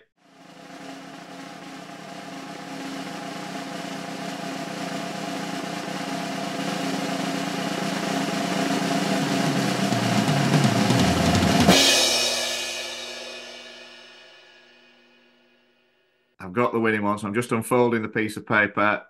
[16.55, 19.03] Got the winning one, so I'm just unfolding the piece of paper.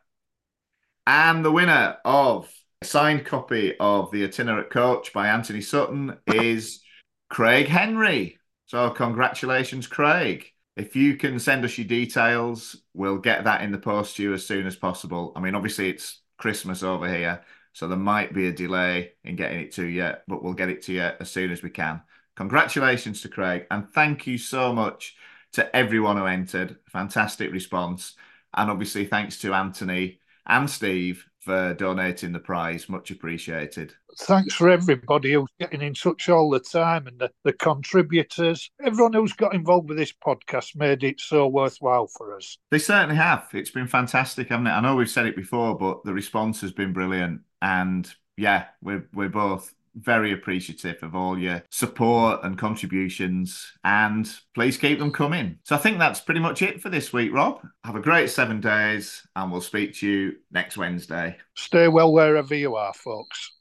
[1.07, 2.51] And the winner of
[2.83, 6.83] a signed copy of The Itinerant Coach by Anthony Sutton is
[7.29, 8.39] Craig Henry.
[8.67, 10.47] So, congratulations, Craig.
[10.77, 14.35] If you can send us your details, we'll get that in the post to you
[14.35, 15.33] as soon as possible.
[15.37, 19.61] I mean, obviously, it's Christmas over here, so there might be a delay in getting
[19.61, 22.01] it to you, but we'll get it to you as soon as we can.
[22.37, 25.15] Congratulations to Craig, and thank you so much
[25.55, 26.77] to everyone who entered.
[26.91, 28.15] Fantastic response.
[28.57, 32.89] And obviously, thanks to Anthony and Steve for donating the prize.
[32.89, 33.93] Much appreciated.
[34.21, 38.71] Thanks for everybody who's getting in touch all the time and the, the contributors.
[38.85, 42.57] Everyone who's got involved with this podcast made it so worthwhile for us.
[42.71, 43.49] They certainly have.
[43.53, 44.71] It's been fantastic, haven't it?
[44.71, 47.43] I know we've said it before, but the response has been brilliant.
[47.61, 53.73] And yeah, we're we're both very appreciative of all your support and contributions.
[53.85, 55.59] And please keep them coming.
[55.65, 57.61] So I think that's pretty much it for this week, Rob.
[57.85, 61.37] Have a great seven days, and we'll speak to you next Wednesday.
[61.55, 63.53] Stay well wherever you are, folks.